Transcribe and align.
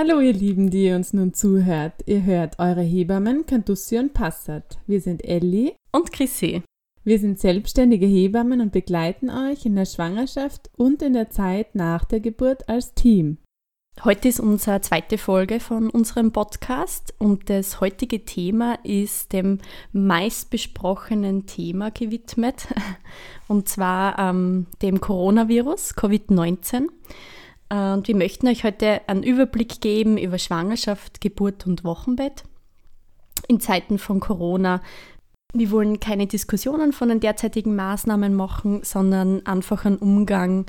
Hallo 0.00 0.20
ihr 0.20 0.32
Lieben, 0.32 0.70
die 0.70 0.84
ihr 0.84 0.94
uns 0.94 1.12
nun 1.12 1.34
zuhört. 1.34 2.04
Ihr 2.06 2.22
hört 2.22 2.60
eure 2.60 2.82
Hebammen 2.82 3.46
Cantussi 3.46 3.98
und 3.98 4.14
Passat. 4.14 4.78
Wir 4.86 5.00
sind 5.00 5.24
Elli 5.24 5.74
und 5.90 6.12
Chrissy. 6.12 6.62
Wir 7.02 7.18
sind 7.18 7.40
selbstständige 7.40 8.06
Hebammen 8.06 8.60
und 8.60 8.70
begleiten 8.70 9.28
euch 9.28 9.66
in 9.66 9.74
der 9.74 9.86
Schwangerschaft 9.86 10.70
und 10.76 11.02
in 11.02 11.14
der 11.14 11.30
Zeit 11.30 11.74
nach 11.74 12.04
der 12.04 12.20
Geburt 12.20 12.68
als 12.68 12.94
Team. 12.94 13.38
Heute 14.04 14.28
ist 14.28 14.38
unsere 14.38 14.80
zweite 14.82 15.18
Folge 15.18 15.58
von 15.58 15.90
unserem 15.90 16.30
Podcast 16.30 17.12
und 17.18 17.50
das 17.50 17.80
heutige 17.80 18.24
Thema 18.24 18.78
ist 18.84 19.32
dem 19.32 19.58
meistbesprochenen 19.90 21.46
Thema 21.46 21.90
gewidmet, 21.90 22.68
und 23.48 23.68
zwar 23.68 24.16
ähm, 24.20 24.68
dem 24.80 25.00
Coronavirus, 25.00 25.96
Covid-19. 25.96 26.86
Und 27.70 28.08
wir 28.08 28.16
möchten 28.16 28.48
euch 28.48 28.64
heute 28.64 29.02
einen 29.08 29.22
Überblick 29.22 29.80
geben 29.80 30.16
über 30.16 30.38
Schwangerschaft, 30.38 31.20
Geburt 31.20 31.66
und 31.66 31.84
Wochenbett 31.84 32.44
in 33.46 33.60
Zeiten 33.60 33.98
von 33.98 34.20
Corona. 34.20 34.80
Wir 35.52 35.70
wollen 35.70 36.00
keine 36.00 36.26
Diskussionen 36.26 36.92
von 36.92 37.08
den 37.08 37.20
derzeitigen 37.20 37.76
Maßnahmen 37.76 38.34
machen, 38.34 38.80
sondern 38.84 39.44
einfach 39.46 39.84
einen 39.84 39.96
Umgang 39.96 40.66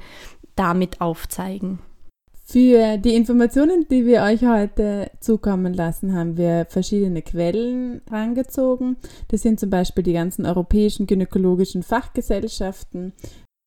damit 0.55 1.01
aufzeigen. 1.01 1.79
Für 2.51 2.97
die 2.97 3.15
Informationen, 3.15 3.85
die 3.91 4.07
wir 4.07 4.23
euch 4.23 4.43
heute 4.43 5.11
zukommen 5.19 5.73
lassen, 5.73 6.15
haben 6.15 6.35
wir 6.35 6.65
verschiedene 6.67 7.21
Quellen 7.21 8.01
rangezogen. 8.09 8.97
Das 9.27 9.43
sind 9.43 9.59
zum 9.59 9.69
Beispiel 9.69 10.03
die 10.03 10.13
ganzen 10.13 10.47
europäischen 10.47 11.05
gynäkologischen 11.05 11.83
Fachgesellschaften, 11.83 13.13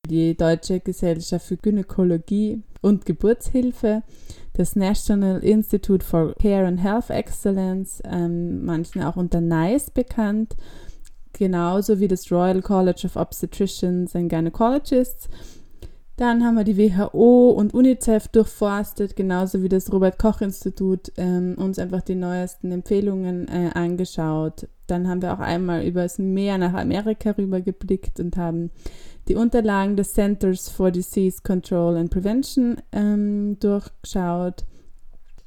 die 0.09 0.37
Deutsche 0.37 0.81
Gesellschaft 0.81 1.47
für 1.47 1.57
Gynäkologie 1.57 2.63
und 2.81 3.07
Geburtshilfe, 3.07 4.03
das 4.55 4.75
National 4.75 5.39
Institute 5.45 6.05
for 6.05 6.35
Care 6.41 6.67
and 6.67 6.83
Health 6.83 7.11
Excellence, 7.11 8.03
ähm, 8.05 8.65
manchen 8.65 9.03
auch 9.03 9.17
unter 9.17 9.41
NICE 9.41 9.91
bekannt, 9.91 10.57
genauso 11.33 12.01
wie 12.01 12.09
das 12.09 12.31
Royal 12.33 12.63
College 12.63 13.03
of 13.05 13.17
Obstetricians 13.17 14.17
and 14.17 14.29
Gynecologists 14.29 15.29
dann 16.17 16.45
haben 16.45 16.55
wir 16.55 16.65
die 16.65 16.77
WHO 16.77 17.51
und 17.51 17.75
UNICEF 17.75 18.29
durchforstet, 18.29 19.17
genauso 19.17 19.63
wie 19.63 19.69
das 19.69 19.93
Robert 19.93 20.19
Koch 20.19 20.41
Institut, 20.41 21.11
ähm, 21.17 21.55
uns 21.57 21.79
einfach 21.79 22.03
die 22.03 22.15
neuesten 22.15 22.71
Empfehlungen 22.71 23.49
äh, 23.49 23.71
angeschaut. 23.75 24.69
Dann 24.87 25.09
haben 25.09 25.23
wir 25.23 25.33
auch 25.33 25.41
einmal 25.41 25.85
übers 25.85 26.19
Meer 26.19 26.59
nach 26.59 26.75
Amerika 26.75 27.31
rübergeblickt 27.31 28.21
und 28.21 28.37
haben 28.37 28.71
die 29.29 29.37
Unterlagen 29.37 29.97
des 29.97 30.15
Centers 30.15 30.69
for 30.69 30.91
Disease 30.91 31.41
Control 31.43 31.97
and 31.97 32.11
Prevention 32.11 32.77
ähm, 32.93 33.59
durchgeschaut. 33.61 34.65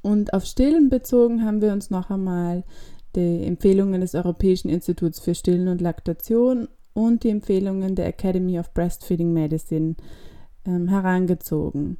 Und 0.02 0.32
auf 0.32 0.44
Stillen 0.44 0.88
bezogen 0.88 1.44
haben 1.44 1.60
wir 1.60 1.72
uns 1.72 1.90
noch 1.90 2.10
einmal 2.10 2.64
die 3.16 3.44
Empfehlungen 3.44 4.00
des 4.00 4.14
Europäischen 4.14 4.68
Instituts 4.68 5.20
für 5.20 5.34
Stillen 5.34 5.68
und 5.68 5.80
Laktation 5.80 6.68
und 6.92 7.24
die 7.24 7.30
Empfehlungen 7.30 7.94
der 7.94 8.06
Academy 8.06 8.58
of 8.58 8.72
Breastfeeding 8.72 9.32
Medicine 9.32 9.96
ähm, 10.64 10.88
herangezogen. 10.88 11.98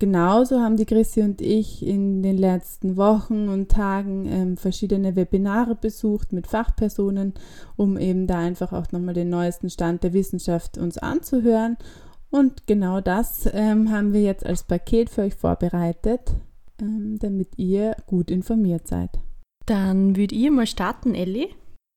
Genauso 0.00 0.60
haben 0.60 0.76
die 0.76 0.86
Chrissy 0.86 1.22
und 1.22 1.40
ich 1.40 1.84
in 1.84 2.22
den 2.22 2.38
letzten 2.38 2.96
Wochen 2.96 3.48
und 3.48 3.68
Tagen 3.68 4.26
ähm, 4.26 4.56
verschiedene 4.56 5.16
Webinare 5.16 5.74
besucht 5.74 6.32
mit 6.32 6.46
Fachpersonen, 6.46 7.34
um 7.76 7.98
eben 7.98 8.28
da 8.28 8.38
einfach 8.38 8.72
auch 8.72 8.92
nochmal 8.92 9.14
den 9.14 9.28
neuesten 9.28 9.70
Stand 9.70 10.04
der 10.04 10.12
Wissenschaft 10.12 10.78
uns 10.78 10.98
anzuhören. 10.98 11.76
Und 12.30 12.66
genau 12.68 13.00
das 13.00 13.48
ähm, 13.52 13.90
haben 13.90 14.12
wir 14.12 14.22
jetzt 14.22 14.46
als 14.46 14.62
Paket 14.62 15.10
für 15.10 15.22
euch 15.22 15.34
vorbereitet, 15.34 16.32
ähm, 16.80 17.18
damit 17.18 17.58
ihr 17.58 17.96
gut 18.06 18.30
informiert 18.30 18.86
seid. 18.86 19.10
Dann 19.66 20.16
würde 20.16 20.36
ich 20.36 20.50
mal 20.50 20.66
starten, 20.66 21.16
Elli. 21.16 21.48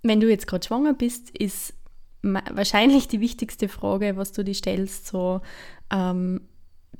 Wenn 0.02 0.20
du 0.20 0.28
jetzt 0.28 0.48
gerade 0.48 0.66
schwanger 0.66 0.94
bist, 0.94 1.30
ist 1.38 1.76
wahrscheinlich 2.24 3.08
die 3.08 3.20
wichtigste 3.20 3.68
Frage, 3.68 4.16
was 4.16 4.32
du 4.32 4.44
dir 4.44 4.56
stellst, 4.56 5.08
so 5.08 5.42
ähm, 5.92 6.42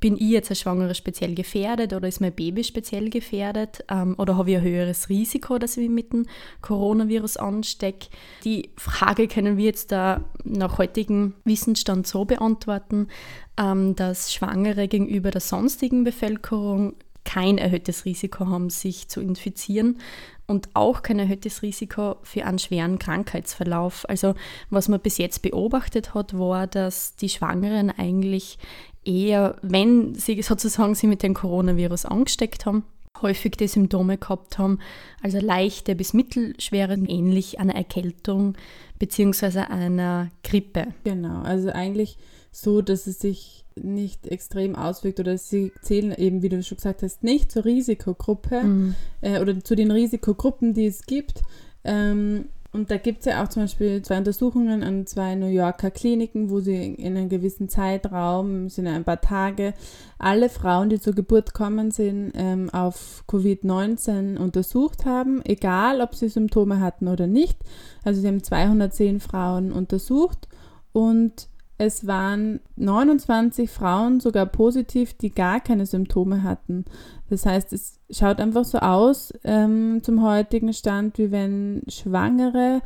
bin 0.00 0.16
ich 0.16 0.30
jetzt 0.30 0.50
als 0.50 0.60
Schwangere 0.60 0.94
speziell 0.94 1.34
gefährdet 1.34 1.92
oder 1.92 2.08
ist 2.08 2.20
mein 2.20 2.32
Baby 2.32 2.64
speziell 2.64 3.08
gefährdet 3.08 3.84
ähm, 3.88 4.14
oder 4.18 4.36
habe 4.36 4.50
ich 4.50 4.56
ein 4.56 4.62
höheres 4.62 5.08
Risiko, 5.08 5.58
dass 5.58 5.76
ich 5.76 5.88
mich 5.88 5.90
mit 5.90 6.12
dem 6.12 6.26
Coronavirus 6.60 7.36
anstecke? 7.36 8.08
Die 8.44 8.70
Frage 8.76 9.28
können 9.28 9.56
wir 9.56 9.66
jetzt 9.66 9.92
da 9.92 10.24
nach 10.44 10.78
heutigem 10.78 11.34
Wissensstand 11.44 12.06
so 12.06 12.24
beantworten, 12.24 13.08
ähm, 13.56 13.94
dass 13.94 14.32
Schwangere 14.32 14.88
gegenüber 14.88 15.30
der 15.30 15.40
sonstigen 15.40 16.04
Bevölkerung 16.04 16.94
kein 17.24 17.58
erhöhtes 17.58 18.04
Risiko 18.04 18.46
haben, 18.46 18.70
sich 18.70 19.08
zu 19.08 19.20
infizieren 19.20 19.98
und 20.46 20.70
auch 20.74 21.02
kein 21.02 21.18
erhöhtes 21.18 21.62
Risiko 21.62 22.16
für 22.22 22.44
einen 22.44 22.58
schweren 22.58 22.98
Krankheitsverlauf. 22.98 24.08
Also 24.08 24.34
was 24.70 24.88
man 24.88 25.00
bis 25.00 25.18
jetzt 25.18 25.42
beobachtet 25.42 26.14
hat, 26.14 26.36
war, 26.36 26.66
dass 26.66 27.14
die 27.14 27.28
Schwangeren 27.28 27.90
eigentlich 27.90 28.58
eher, 29.04 29.56
wenn 29.62 30.14
sie 30.14 30.42
sozusagen 30.42 30.94
sie 30.94 31.06
mit 31.06 31.22
dem 31.22 31.34
Coronavirus 31.34 32.06
angesteckt 32.06 32.66
haben, 32.66 32.84
häufig 33.20 33.52
die 33.52 33.68
Symptome 33.68 34.18
gehabt 34.18 34.58
haben, 34.58 34.78
also 35.22 35.38
leichte 35.38 35.94
bis 35.94 36.12
mittelschwere, 36.12 36.94
ähnlich 36.94 37.60
einer 37.60 37.74
Erkältung 37.74 38.54
bzw. 38.98 39.60
einer 39.60 40.30
Grippe. 40.42 40.88
Genau, 41.04 41.42
also 41.42 41.70
eigentlich 41.70 42.18
so, 42.50 42.82
dass 42.82 43.06
es 43.06 43.18
sich 43.20 43.64
nicht 43.74 44.26
extrem 44.26 44.76
auswirkt 44.76 45.20
oder 45.20 45.38
sie 45.38 45.72
zählen 45.80 46.12
eben, 46.12 46.42
wie 46.42 46.50
du 46.50 46.62
schon 46.62 46.76
gesagt 46.76 47.02
hast, 47.02 47.22
nicht 47.22 47.50
zur 47.50 47.64
Risikogruppe 47.64 48.62
mhm. 48.62 48.94
äh, 49.22 49.40
oder 49.40 49.62
zu 49.64 49.74
den 49.74 49.90
Risikogruppen, 49.90 50.74
die 50.74 50.86
es 50.86 51.06
gibt. 51.06 51.42
Ähm, 51.84 52.46
und 52.72 52.90
da 52.90 52.96
gibt 52.96 53.20
es 53.20 53.26
ja 53.26 53.42
auch 53.42 53.48
zum 53.48 53.64
Beispiel 53.64 54.00
zwei 54.00 54.16
Untersuchungen 54.16 54.82
an 54.82 55.06
zwei 55.06 55.34
New 55.34 55.48
Yorker 55.48 55.90
Kliniken, 55.90 56.48
wo 56.48 56.60
sie 56.60 56.94
in 56.94 57.16
einem 57.16 57.28
gewissen 57.28 57.68
Zeitraum, 57.68 58.70
sind 58.70 58.86
ein 58.86 59.04
paar 59.04 59.20
Tage, 59.20 59.74
alle 60.18 60.48
Frauen, 60.48 60.88
die 60.88 60.98
zur 60.98 61.14
Geburt 61.14 61.52
kommen 61.52 61.90
sind, 61.90 62.32
ähm, 62.34 62.70
auf 62.70 63.24
Covid-19 63.28 64.38
untersucht 64.38 65.04
haben, 65.04 65.42
egal 65.44 66.00
ob 66.00 66.14
sie 66.14 66.28
Symptome 66.28 66.80
hatten 66.80 67.08
oder 67.08 67.26
nicht. 67.26 67.58
Also 68.04 68.22
sie 68.22 68.28
haben 68.28 68.42
210 68.42 69.20
Frauen 69.20 69.70
untersucht 69.70 70.48
und 70.92 71.48
es 71.76 72.06
waren 72.06 72.60
29 72.76 73.68
Frauen 73.68 74.20
sogar 74.20 74.46
positiv, 74.46 75.14
die 75.14 75.30
gar 75.30 75.60
keine 75.60 75.84
Symptome 75.84 76.42
hatten. 76.42 76.84
Das 77.28 77.44
heißt, 77.44 77.72
es 77.72 77.98
schaut 78.12 78.40
einfach 78.40 78.64
so 78.64 78.78
aus 78.78 79.32
ähm, 79.44 80.00
zum 80.02 80.22
heutigen 80.22 80.72
Stand, 80.72 81.18
wie 81.18 81.30
wenn 81.30 81.82
Schwangere 81.88 82.82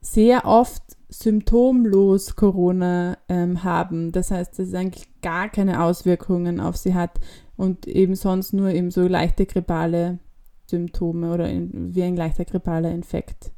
sehr 0.00 0.44
oft 0.44 0.82
symptomlos 1.08 2.36
Corona 2.36 3.16
ähm, 3.28 3.62
haben. 3.62 4.12
Das 4.12 4.30
heißt, 4.30 4.58
dass 4.58 4.68
es 4.68 4.74
eigentlich 4.74 5.08
gar 5.20 5.48
keine 5.48 5.82
Auswirkungen 5.82 6.60
auf 6.60 6.76
sie 6.76 6.94
hat 6.94 7.20
und 7.56 7.86
eben 7.86 8.14
sonst 8.14 8.52
nur 8.52 8.70
eben 8.70 8.90
so 8.90 9.06
leichte 9.06 9.46
grippale 9.46 10.18
Symptome 10.66 11.32
oder 11.32 11.48
in, 11.48 11.94
wie 11.94 12.02
ein 12.02 12.16
leichter 12.16 12.44
grippaler 12.44 12.90
Infekt. 12.90 13.52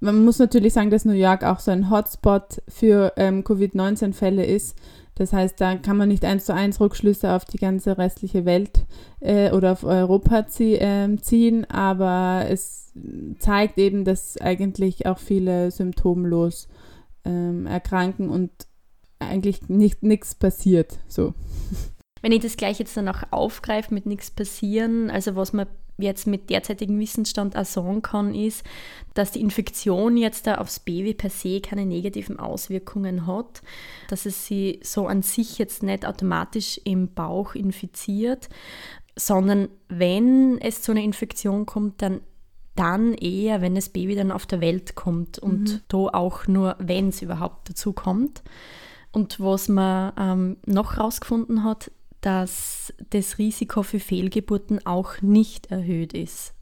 Man 0.00 0.24
muss 0.24 0.38
natürlich 0.38 0.72
sagen, 0.72 0.90
dass 0.90 1.04
New 1.04 1.12
York 1.12 1.42
auch 1.42 1.58
so 1.58 1.70
ein 1.70 1.90
Hotspot 1.90 2.62
für 2.68 3.12
ähm, 3.16 3.44
Covid-19-Fälle 3.44 4.44
ist. 4.44 4.76
Das 5.16 5.32
heißt, 5.32 5.60
da 5.60 5.76
kann 5.76 5.96
man 5.96 6.08
nicht 6.08 6.24
eins 6.24 6.44
zu 6.44 6.54
eins 6.54 6.78
Rückschlüsse 6.78 7.32
auf 7.32 7.46
die 7.46 7.56
ganze 7.56 7.96
restliche 7.96 8.44
Welt 8.44 8.84
äh, 9.20 9.50
oder 9.50 9.72
auf 9.72 9.82
Europa 9.82 10.46
zie 10.46 10.74
äh, 10.74 11.16
ziehen, 11.16 11.64
aber 11.70 12.46
es 12.48 12.92
zeigt 13.38 13.78
eben, 13.78 14.04
dass 14.04 14.38
eigentlich 14.38 15.06
auch 15.06 15.18
viele 15.18 15.70
symptomlos 15.70 16.68
ähm, 17.24 17.66
erkranken 17.66 18.28
und 18.28 18.50
eigentlich 19.18 19.68
nicht 19.68 20.02
nichts 20.02 20.34
passiert. 20.34 20.98
So. 21.08 21.32
Wenn 22.20 22.32
ich 22.32 22.42
das 22.42 22.58
gleich 22.58 22.78
jetzt 22.78 22.96
dann 22.96 23.08
auch 23.08 23.22
aufgreife 23.30 23.94
mit 23.94 24.04
nichts 24.04 24.30
passieren, 24.30 25.10
also 25.10 25.34
was 25.34 25.54
man 25.54 25.66
jetzt 25.98 26.26
mit 26.26 26.50
derzeitigem 26.50 26.98
Wissensstand 26.98 27.56
auch 27.56 27.64
sagen 27.64 28.02
kann, 28.02 28.34
ist, 28.34 28.64
dass 29.14 29.32
die 29.32 29.40
Infektion 29.40 30.16
jetzt 30.16 30.46
da 30.46 30.56
aufs 30.56 30.80
Baby 30.80 31.14
per 31.14 31.30
se 31.30 31.60
keine 31.60 31.86
negativen 31.86 32.38
Auswirkungen 32.38 33.26
hat, 33.26 33.62
dass 34.08 34.26
es 34.26 34.46
sie 34.46 34.80
so 34.82 35.06
an 35.06 35.22
sich 35.22 35.58
jetzt 35.58 35.82
nicht 35.82 36.06
automatisch 36.06 36.80
im 36.84 37.14
Bauch 37.14 37.54
infiziert, 37.54 38.48
sondern 39.16 39.68
wenn 39.88 40.58
es 40.60 40.82
zu 40.82 40.92
einer 40.92 41.02
Infektion 41.02 41.64
kommt, 41.64 42.02
dann 42.02 42.20
dann 42.74 43.14
eher, 43.14 43.62
wenn 43.62 43.74
das 43.74 43.88
Baby 43.88 44.14
dann 44.14 44.30
auf 44.30 44.44
der 44.44 44.60
Welt 44.60 44.94
kommt 44.94 45.38
und 45.38 45.72
mhm. 45.72 45.80
da 45.88 45.96
auch 45.96 46.46
nur, 46.46 46.76
wenn 46.78 47.08
es 47.08 47.22
überhaupt 47.22 47.70
dazu 47.70 47.94
kommt. 47.94 48.42
Und 49.12 49.40
was 49.40 49.68
man 49.68 50.12
ähm, 50.18 50.56
noch 50.66 50.96
herausgefunden 50.96 51.64
hat, 51.64 51.90
dass 52.26 52.92
das 53.10 53.38
Risiko 53.38 53.84
für 53.84 54.00
Fehlgeburten 54.00 54.84
auch 54.84 55.22
nicht 55.22 55.70
erhöht 55.70 56.12
ist, 56.12 56.54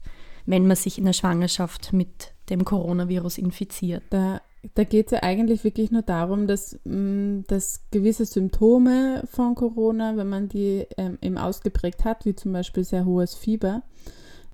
wenn 0.45 0.67
man 0.67 0.75
sich 0.75 0.99
in 0.99 1.05
der 1.05 1.13
Schwangerschaft 1.13 1.91
mit 1.91 2.33
dem 2.51 2.63
Coronavirus 2.63 3.39
infiziert. 3.39 4.03
Da 4.11 4.41
da 4.73 4.83
geht 4.83 5.07
es 5.07 5.11
ja 5.11 5.21
eigentlich 5.21 5.63
wirklich 5.63 5.91
nur 5.91 6.01
darum, 6.01 6.47
dass, 6.47 6.79
mm, 6.85 7.41
dass 7.47 7.83
gewisse 7.91 8.25
Symptome 8.25 9.23
von 9.31 9.53
Corona, 9.53 10.17
wenn 10.17 10.27
man 10.27 10.49
die 10.49 10.87
ähm, 10.97 11.19
eben 11.21 11.37
ausgeprägt 11.37 12.03
hat, 12.03 12.25
wie 12.25 12.35
zum 12.35 12.51
Beispiel 12.51 12.83
sehr 12.83 13.05
hohes 13.05 13.35
Fieber, 13.35 13.83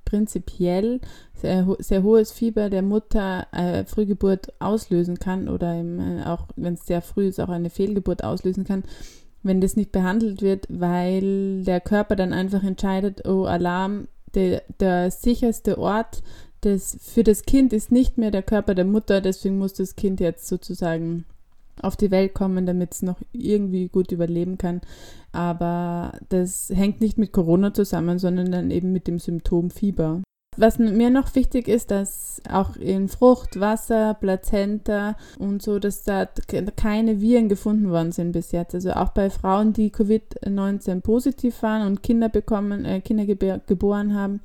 prinzipiell 0.04 1.00
sehr, 1.34 1.66
sehr 1.80 2.04
hohes 2.04 2.31
Fieber 2.31 2.69
der 2.69 2.81
Mutter 2.81 3.48
äh, 3.54 3.86
Frühgeburt 3.86 4.52
auslösen 4.60 5.18
kann 5.18 5.48
oder 5.48 5.75
eben, 5.75 6.00
äh, 6.00 6.24
auch 6.25 6.48
wenn 6.58 6.74
es 6.74 6.86
sehr 6.86 7.02
früh 7.02 7.28
ist, 7.28 7.40
auch 7.40 7.50
eine 7.50 7.69
Fehlgeburt 7.69 8.24
auslösen 8.24 8.66
kann, 8.66 8.84
wenn 9.44 9.62
das 9.62 9.76
nicht 9.76 9.92
behandelt 9.92 10.42
wird, 10.42 10.68
weil 10.70 11.64
der 11.64 11.82
Körper 11.82 12.16
dann 12.16 12.34
einfach 12.34 12.64
entscheidet, 12.64 13.28
oh 13.28 13.46
Alarm, 13.46 14.08
der, 14.34 14.64
der 14.80 15.12
sicherste 15.12 15.78
Ort 15.78 16.22
des, 16.64 16.98
für 17.02 17.24
das 17.24 17.44
Kind 17.44 17.74
ist 17.74 17.92
nicht 17.92 18.18
mehr 18.18 18.32
der 18.32 18.44
Körper 18.44 18.76
der 18.76 18.86
Mutter, 18.86 19.22
deswegen 19.22 19.58
muss 19.58 19.74
das 19.74 19.96
Kind 19.96 20.20
jetzt 20.20 20.48
sozusagen 20.48 21.26
auf 21.82 21.96
die 21.96 22.12
Welt 22.12 22.34
kommen, 22.34 22.66
damit 22.66 22.94
es 22.94 23.02
noch 23.02 23.20
irgendwie 23.32 23.88
gut 23.88 24.12
überleben 24.12 24.58
kann. 24.58 24.82
Aber 25.32 26.20
das 26.30 26.70
hängt 26.70 27.02
nicht 27.02 27.18
mit 27.18 27.32
Corona 27.32 27.74
zusammen, 27.74 28.20
sondern 28.20 28.52
dann 28.52 28.72
eben 28.72 28.92
mit 28.92 29.08
dem 29.08 29.20
Symptom 29.20 29.72
Fieber. 29.72 30.22
Was 30.57 30.80
mir 30.80 31.09
noch 31.09 31.33
wichtig 31.36 31.69
ist, 31.69 31.92
dass 31.92 32.42
auch 32.50 32.75
in 32.75 33.07
Frucht, 33.07 33.59
Wasser, 33.62 34.15
Plazenta 34.15 35.15
und 35.39 35.62
so, 35.62 35.80
dass 35.80 36.03
da 36.03 36.27
keine 36.75 37.21
Viren 37.21 37.48
gefunden 37.48 37.89
worden 37.89 38.12
sind 38.12 38.33
bis 38.33 38.51
jetzt. 38.51 38.75
Also 38.75 38.92
auch 38.92 39.12
bei 39.12 39.30
Frauen, 39.30 39.71
die 39.71 39.92
Covid-19 39.92 41.01
positiv 41.01 41.63
waren 41.63 41.88
und 41.88 42.03
Kinder 42.03 42.27
bekommen, 42.27 42.83
äh, 42.83 43.00
Kinder 43.00 43.25
geboren 43.25 44.13
haben, 44.13 44.42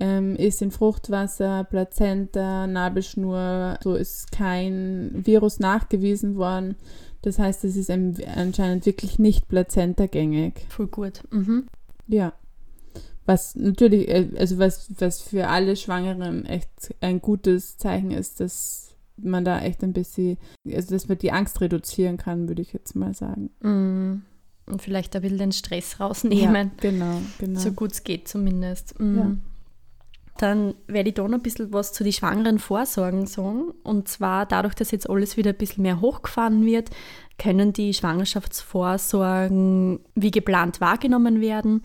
ähm, 0.00 0.34
ist 0.34 0.62
in 0.62 0.72
Fruchtwasser, 0.72 1.62
Plazenta, 1.62 2.66
Nabelschnur, 2.66 3.78
so 3.84 3.94
ist 3.94 4.32
kein 4.32 5.12
Virus 5.14 5.60
nachgewiesen 5.60 6.36
worden. 6.36 6.74
Das 7.22 7.38
heißt, 7.38 7.64
es 7.64 7.76
ist 7.76 7.90
anscheinend 7.90 8.84
wirklich 8.84 9.20
nicht 9.20 9.46
plazentagängig. 9.46 10.66
Voll 10.70 10.88
gut. 10.88 11.22
Mhm. 11.30 11.68
Ja. 12.08 12.32
Was 13.26 13.54
natürlich, 13.54 14.08
äh, 14.08 14.30
also 14.38 14.58
was, 14.58 14.90
was 14.98 15.20
für 15.20 15.48
alle 15.48 15.76
Schwangeren 15.76 16.46
echt 16.46 16.94
ein 17.00 17.20
gutes 17.20 17.76
Zeichen 17.76 18.10
ist, 18.10 18.40
dass 18.40 18.90
man 19.22 19.44
da 19.44 19.60
echt 19.60 19.82
ein 19.82 19.92
bisschen, 19.92 20.38
also 20.66 20.94
dass 20.94 21.08
man 21.08 21.18
die 21.18 21.32
Angst 21.32 21.60
reduzieren 21.60 22.16
kann, 22.16 22.48
würde 22.48 22.62
ich 22.62 22.72
jetzt 22.72 22.96
mal 22.96 23.12
sagen. 23.14 23.50
Mm. 23.60 24.22
Und 24.66 24.82
vielleicht 24.82 25.14
ein 25.16 25.22
bisschen 25.22 25.38
den 25.38 25.52
Stress 25.52 26.00
rausnehmen. 26.00 26.54
Ja, 26.54 26.70
genau, 26.80 27.20
genau. 27.38 27.60
So 27.60 27.72
gut 27.72 27.92
es 27.92 28.04
geht 28.04 28.28
zumindest. 28.28 28.98
Mm. 29.00 29.18
Ja. 29.18 29.30
Dann 30.38 30.74
werde 30.86 31.10
ich 31.10 31.16
da 31.16 31.28
noch 31.28 31.38
ein 31.38 31.42
bisschen 31.42 31.70
was 31.72 31.92
zu 31.92 32.02
den 32.02 32.14
schwangeren 32.14 32.58
Vorsorgen 32.58 33.26
sagen. 33.26 33.72
Und 33.82 34.08
zwar 34.08 34.46
dadurch, 34.46 34.74
dass 34.74 34.90
jetzt 34.90 35.10
alles 35.10 35.36
wieder 35.36 35.50
ein 35.50 35.58
bisschen 35.58 35.82
mehr 35.82 36.00
hochgefahren 36.00 36.64
wird, 36.64 36.88
können 37.36 37.74
die 37.74 37.92
Schwangerschaftsvorsorgen 37.92 40.00
wie 40.14 40.30
geplant 40.30 40.80
wahrgenommen 40.80 41.40
werden 41.40 41.82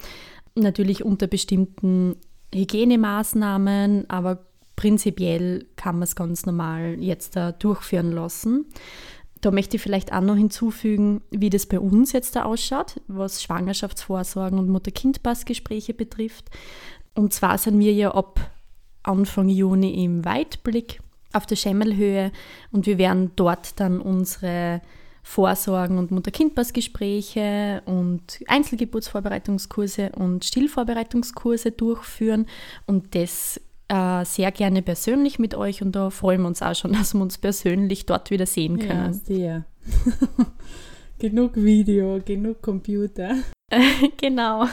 natürlich 0.55 1.03
unter 1.03 1.27
bestimmten 1.27 2.15
Hygienemaßnahmen, 2.53 4.09
aber 4.09 4.45
prinzipiell 4.75 5.65
kann 5.75 5.95
man 5.95 6.03
es 6.03 6.15
ganz 6.15 6.45
normal 6.45 6.97
jetzt 6.99 7.35
da 7.35 7.51
durchführen 7.51 8.11
lassen. 8.11 8.65
Da 9.41 9.51
möchte 9.51 9.77
ich 9.77 9.83
vielleicht 9.83 10.11
auch 10.11 10.21
noch 10.21 10.35
hinzufügen, 10.35 11.21
wie 11.29 11.49
das 11.49 11.65
bei 11.65 11.79
uns 11.79 12.13
jetzt 12.13 12.35
da 12.35 12.43
ausschaut, 12.43 13.01
was 13.07 13.43
Schwangerschaftsvorsorgen 13.43 14.57
und 14.57 14.69
Mutter-Kind-Pass-Gespräche 14.69 15.93
betrifft. 15.93 16.49
Und 17.13 17.33
zwar 17.33 17.57
sind 17.57 17.79
wir 17.79 17.93
ja 17.93 18.11
ab 18.13 18.39
Anfang 19.03 19.49
Juni 19.49 20.03
im 20.03 20.25
Weitblick 20.25 20.99
auf 21.31 21.45
der 21.45 21.57
Schemmelhöhe 21.57 22.31
und 22.71 22.85
wir 22.85 22.97
werden 22.97 23.31
dort 23.35 23.79
dann 23.79 24.01
unsere 24.01 24.81
Vorsorgen 25.27 25.97
und 25.97 26.11
Mutter-Kind-Pass-Gespräche 26.11 27.81
und 27.85 28.39
Einzelgeburtsvorbereitungskurse 28.47 30.11
und 30.11 30.45
Stillvorbereitungskurse 30.45 31.71
durchführen 31.71 32.45
und 32.85 33.15
das 33.15 33.59
äh, 33.87 34.23
sehr 34.23 34.51
gerne 34.51 34.83
persönlich 34.83 35.39
mit 35.39 35.55
euch 35.55 35.81
und 35.81 35.93
da 35.93 36.11
freuen 36.11 36.41
wir 36.41 36.47
uns 36.47 36.61
auch 36.61 36.75
schon, 36.75 36.93
dass 36.93 37.15
wir 37.15 37.21
uns 37.21 37.39
persönlich 37.39 38.05
dort 38.05 38.29
wieder 38.29 38.45
sehen 38.45 38.77
können. 38.77 39.13
Ja, 39.13 39.13
sehr. 39.13 39.65
genug 41.19 41.55
Video, 41.55 42.21
genug 42.23 42.61
Computer. 42.61 43.35
genau, 44.17 44.67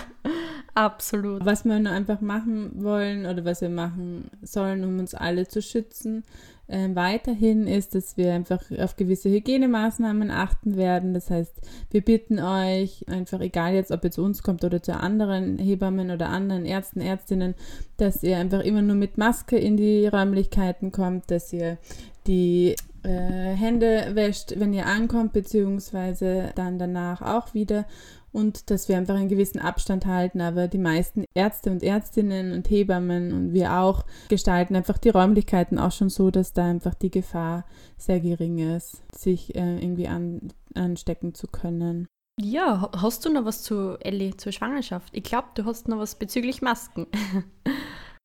absolut. 0.75 1.47
Was 1.47 1.65
wir 1.65 1.79
nur 1.81 1.93
einfach 1.93 2.21
machen 2.21 2.73
wollen 2.85 3.25
oder 3.25 3.43
was 3.47 3.63
wir 3.63 3.71
machen 3.71 4.31
sollen, 4.43 4.85
um 4.85 4.99
uns 4.99 5.15
alle 5.15 5.49
zu 5.49 5.63
schützen, 5.63 6.25
äh, 6.69 6.89
weiterhin 6.95 7.67
ist, 7.67 7.95
dass 7.95 8.17
wir 8.17 8.33
einfach 8.33 8.63
auf 8.79 8.97
gewisse 8.97 9.31
Hygienemaßnahmen 9.31 10.31
achten 10.31 10.77
werden. 10.77 11.15
Das 11.15 11.31
heißt, 11.31 11.53
wir 11.91 12.01
bitten 12.01 12.39
euch 12.39 13.05
einfach, 13.09 13.41
egal 13.41 13.75
jetzt, 13.75 13.91
ob 13.91 14.05
ihr 14.05 14.11
zu 14.11 14.23
uns 14.23 14.43
kommt 14.43 14.65
oder 14.65 14.83
zu 14.83 14.95
anderen 14.95 15.59
Hebammen 15.59 16.11
oder 16.11 16.29
anderen 16.29 16.65
Ärzten, 16.65 17.01
Ärztinnen, 17.01 17.55
dass 17.97 18.23
ihr 18.23 18.39
einfach 18.39 18.61
immer 18.61 18.83
nur 18.83 18.97
mit 18.97 19.19
Maske 19.19 19.59
in 19.59 19.77
die 19.77 20.07
Räumlichkeiten 20.07 20.93
kommt, 20.93 21.31
dass 21.31 21.53
ihr 21.53 21.79
die 22.27 22.77
äh, 23.03 23.09
Hände 23.09 24.11
wäscht, 24.15 24.55
wenn 24.57 24.73
ihr 24.73 24.87
ankommt, 24.87 25.33
beziehungsweise 25.33 26.53
dann 26.55 26.79
danach 26.79 27.21
auch 27.23 27.55
wieder 27.55 27.85
und 28.33 28.71
dass 28.71 28.89
wir 28.89 28.97
einfach 28.97 29.15
einen 29.15 29.29
gewissen 29.29 29.61
Abstand 29.61 30.07
halten. 30.07 30.41
Aber 30.41 30.69
die 30.69 30.79
meisten 30.79 31.25
Ärzte 31.35 31.71
und 31.71 31.83
Ärztinnen 31.83 32.53
und 32.53 32.69
Hebammen 32.71 33.33
und 33.33 33.53
wir 33.53 33.75
auch 33.75 34.05
gestalten 34.29 34.75
einfach 34.75 34.99
die 34.99 35.11
Räumlichkeiten 35.11 35.79
auch 35.79 35.93
schon 35.93 36.09
so, 36.09 36.31
dass 36.31 36.53
da 36.53 36.65
einfach 36.65 36.95
die 36.95 37.11
Gefahr 37.11 37.65
sehr 37.97 38.21
gering 38.21 38.59
ist, 38.59 39.03
sich 39.15 39.55
äh, 39.55 39.79
irgendwie 39.79 40.09
an, 40.09 40.53
anstecken 40.75 41.35
zu 41.35 41.47
können. 41.47 42.09
Ja, 42.41 42.91
hast 42.97 43.25
du 43.25 43.33
noch 43.33 43.45
was 43.45 43.63
zu 43.63 43.99
Ellie, 44.01 44.37
zur 44.37 44.53
Schwangerschaft? 44.53 45.15
Ich 45.15 45.23
glaube, 45.23 45.49
du 45.55 45.65
hast 45.67 45.87
noch 45.89 45.99
was 45.99 46.15
bezüglich 46.15 46.63
Masken. 46.63 47.07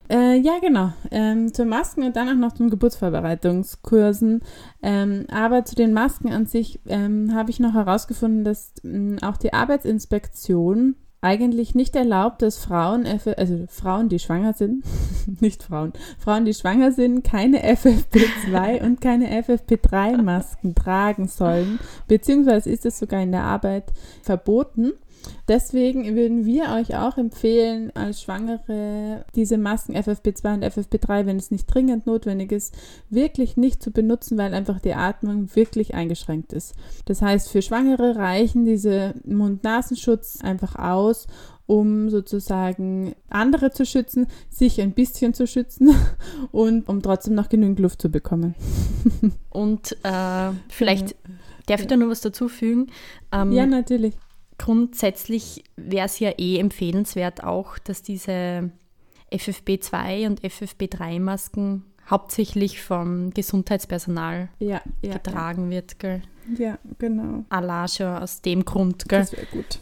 Äh, 0.09 0.37
ja, 0.37 0.59
genau. 0.59 0.93
Ähm, 1.11 1.53
zur 1.53 1.65
Masken 1.65 2.03
und 2.03 2.15
dann 2.15 2.29
auch 2.29 2.35
noch 2.35 2.53
zum 2.53 2.69
Geburtsvorbereitungskursen. 2.69 4.41
Ähm, 4.81 5.25
aber 5.29 5.65
zu 5.65 5.75
den 5.75 5.93
Masken 5.93 6.31
an 6.31 6.45
sich 6.45 6.79
ähm, 6.87 7.33
habe 7.33 7.49
ich 7.49 7.59
noch 7.59 7.73
herausgefunden, 7.73 8.43
dass 8.43 8.73
mh, 8.83 9.27
auch 9.27 9.37
die 9.37 9.53
Arbeitsinspektion 9.53 10.95
eigentlich 11.19 11.73
nicht 11.73 11.95
erlaubt, 11.95 12.41
dass 12.41 12.57
Frauen, 12.57 13.05
also 13.05 13.65
Frauen, 13.67 14.07
die 14.07 14.19
schwanger 14.19 14.53
sind, 14.53 14.85
nicht 15.41 15.63
Frauen, 15.63 15.93
Frauen, 16.19 16.45
die 16.45 16.53
schwanger 16.53 16.91
sind, 16.91 17.23
keine 17.23 17.65
FFP2 17.65 18.81
und 18.85 19.01
keine 19.01 19.41
FFP3-Masken 19.41 20.75
tragen 20.75 21.27
sollen, 21.27 21.79
beziehungsweise 22.07 22.69
ist 22.69 22.85
es 22.85 22.99
sogar 22.99 23.21
in 23.21 23.31
der 23.31 23.43
Arbeit 23.43 23.91
verboten. 24.21 24.93
Deswegen 25.47 26.15
würden 26.15 26.45
wir 26.45 26.71
euch 26.71 26.95
auch 26.95 27.17
empfehlen, 27.17 27.91
als 27.95 28.21
Schwangere 28.21 29.25
diese 29.35 29.57
Masken 29.57 29.95
FFP2 29.95 30.53
und 30.55 30.65
FFP3, 30.65 31.25
wenn 31.25 31.37
es 31.37 31.51
nicht 31.51 31.65
dringend 31.65 32.05
notwendig 32.05 32.51
ist, 32.51 32.75
wirklich 33.09 33.57
nicht 33.57 33.81
zu 33.81 33.91
benutzen, 33.91 34.37
weil 34.37 34.53
einfach 34.53 34.79
die 34.79 34.93
Atmung 34.93 35.55
wirklich 35.55 35.93
eingeschränkt 35.93 36.53
ist. 36.53 36.75
Das 37.05 37.21
heißt, 37.21 37.49
für 37.49 37.61
Schwangere 37.61 38.15
reichen 38.15 38.65
diese 38.65 39.13
Mund-Nasenschutz 39.25 40.39
einfach 40.41 40.75
aus 40.75 41.27
um 41.67 42.09
sozusagen 42.09 43.13
andere 43.29 43.71
zu 43.71 43.85
schützen, 43.85 44.27
sich 44.49 44.81
ein 44.81 44.93
bisschen 44.93 45.33
zu 45.33 45.45
schützen 45.45 45.93
und 46.51 46.87
um 46.89 47.03
trotzdem 47.03 47.35
noch 47.35 47.49
genügend 47.49 47.79
Luft 47.79 48.01
zu 48.01 48.09
bekommen. 48.09 48.55
Und 49.49 49.97
äh, 50.03 50.51
vielleicht 50.69 51.15
darf 51.65 51.81
ich 51.81 51.87
da 51.87 51.97
noch 51.97 52.09
was 52.09 52.21
dazu 52.21 52.47
fügen? 52.47 52.87
Ähm, 53.31 53.51
ja, 53.51 53.65
natürlich 53.65 54.13
grundsätzlich 54.57 55.63
wäre 55.75 56.05
es 56.05 56.19
ja 56.19 56.31
eh 56.37 56.59
empfehlenswert 56.59 57.43
auch, 57.43 57.77
dass 57.77 58.01
diese 58.01 58.71
FFP2 59.31 60.27
und 60.27 60.41
FFP3-Masken 60.41 61.83
hauptsächlich 62.09 62.81
vom 62.81 63.31
Gesundheitspersonal 63.31 64.49
ja, 64.59 64.81
ja, 65.01 65.13
getragen 65.13 65.65
ja. 65.65 65.71
wird, 65.71 65.99
gell? 65.99 66.21
Ja, 66.57 66.77
genau. 66.97 67.43
Allah 67.49 67.87
schon 67.87 68.07
aus 68.07 68.41
dem 68.41 68.63
Grund, 68.63 69.09
gell? 69.09 69.19
Das 69.19 69.33
wäre 69.33 69.45
gut. 69.47 69.79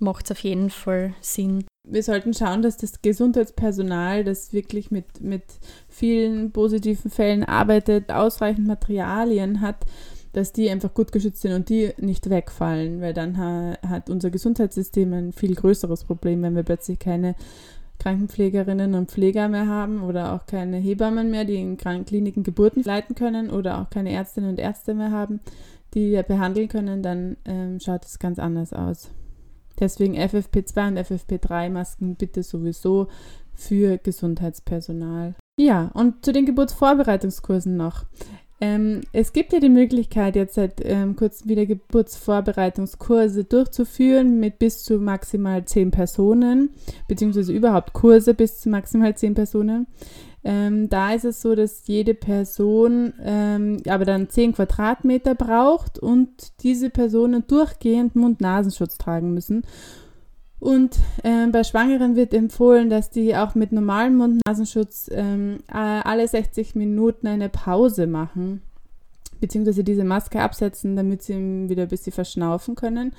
Macht 0.00 0.24
es 0.26 0.32
auf 0.32 0.40
jeden 0.40 0.70
Fall 0.70 1.14
Sinn. 1.20 1.64
Wir 1.86 2.02
sollten 2.02 2.34
schauen, 2.34 2.62
dass 2.62 2.76
das 2.76 3.02
Gesundheitspersonal, 3.02 4.24
das 4.24 4.52
wirklich 4.52 4.90
mit, 4.90 5.20
mit 5.20 5.44
vielen 5.88 6.50
positiven 6.50 7.10
Fällen 7.10 7.44
arbeitet, 7.44 8.10
ausreichend 8.10 8.66
Materialien 8.66 9.60
hat, 9.60 9.84
dass 10.34 10.52
die 10.52 10.68
einfach 10.68 10.92
gut 10.92 11.12
geschützt 11.12 11.42
sind 11.42 11.52
und 11.52 11.68
die 11.68 11.92
nicht 11.96 12.28
wegfallen, 12.28 13.00
weil 13.00 13.14
dann 13.14 13.38
ha 13.38 13.78
hat 13.88 14.10
unser 14.10 14.30
Gesundheitssystem 14.30 15.12
ein 15.12 15.32
viel 15.32 15.54
größeres 15.54 16.04
Problem, 16.04 16.42
wenn 16.42 16.56
wir 16.56 16.64
plötzlich 16.64 16.98
keine 16.98 17.36
Krankenpflegerinnen 18.00 18.94
und 18.94 19.10
Pfleger 19.10 19.48
mehr 19.48 19.68
haben 19.68 20.02
oder 20.02 20.34
auch 20.34 20.46
keine 20.46 20.76
Hebammen 20.76 21.30
mehr, 21.30 21.44
die 21.44 21.56
in 21.56 21.76
Kliniken 21.76 22.42
Geburten 22.42 22.82
leiten 22.82 23.14
können 23.14 23.48
oder 23.48 23.80
auch 23.80 23.88
keine 23.88 24.12
Ärztinnen 24.12 24.50
und 24.50 24.58
Ärzte 24.58 24.94
mehr 24.94 25.12
haben, 25.12 25.40
die 25.94 26.10
wir 26.10 26.24
behandeln 26.24 26.68
können, 26.68 27.02
dann 27.02 27.36
ähm, 27.44 27.78
schaut 27.80 28.04
es 28.04 28.18
ganz 28.18 28.38
anders 28.40 28.72
aus. 28.72 29.10
Deswegen 29.78 30.16
FFP2 30.16 30.88
und 30.88 30.98
FFP3-Masken 30.98 32.16
bitte 32.16 32.42
sowieso 32.42 33.08
für 33.54 33.98
Gesundheitspersonal. 33.98 35.34
Ja, 35.56 35.90
und 35.94 36.24
zu 36.24 36.32
den 36.32 36.46
Geburtsvorbereitungskursen 36.46 37.76
noch. 37.76 38.04
Ähm, 38.64 39.02
es 39.12 39.34
gibt 39.34 39.52
ja 39.52 39.60
die 39.60 39.68
Möglichkeit, 39.68 40.36
jetzt 40.36 40.54
seit 40.54 40.80
ähm, 40.82 41.16
kurzem 41.16 41.50
wieder 41.50 41.66
Geburtsvorbereitungskurse 41.66 43.44
durchzuführen 43.44 44.40
mit 44.40 44.58
bis 44.58 44.84
zu 44.84 44.98
maximal 45.00 45.66
zehn 45.66 45.90
Personen, 45.90 46.70
beziehungsweise 47.06 47.52
überhaupt 47.52 47.92
Kurse 47.92 48.32
bis 48.32 48.60
zu 48.60 48.70
maximal 48.70 49.14
zehn 49.18 49.34
Personen. 49.34 49.86
Ähm, 50.44 50.88
da 50.88 51.12
ist 51.12 51.26
es 51.26 51.42
so, 51.42 51.54
dass 51.54 51.86
jede 51.86 52.14
Person 52.14 53.12
ähm, 53.22 53.82
aber 53.86 54.06
dann 54.06 54.30
10 54.30 54.52
Quadratmeter 54.54 55.34
braucht 55.34 55.98
und 55.98 56.28
diese 56.62 56.88
Personen 56.88 57.44
durchgehend 57.46 58.16
Mund-Nasenschutz 58.16 58.96
tragen 58.96 59.34
müssen. 59.34 59.62
Und 60.60 60.96
äh, 61.22 61.46
bei 61.48 61.62
Schwangeren 61.62 62.16
wird 62.16 62.32
empfohlen, 62.32 62.88
dass 62.88 63.10
die 63.10 63.36
auch 63.36 63.54
mit 63.54 63.72
normalem 63.72 64.16
Mund-Nasenschutz 64.16 65.10
ähm, 65.12 65.58
alle 65.68 66.26
60 66.26 66.74
Minuten 66.74 67.26
eine 67.26 67.48
Pause 67.48 68.06
machen, 68.06 68.62
beziehungsweise 69.40 69.84
diese 69.84 70.04
Maske 70.04 70.40
absetzen, 70.40 70.96
damit 70.96 71.22
sie 71.22 71.68
wieder 71.68 71.82
ein 71.82 71.88
bisschen 71.88 72.12
verschnaufen 72.12 72.76
können. 72.76 73.12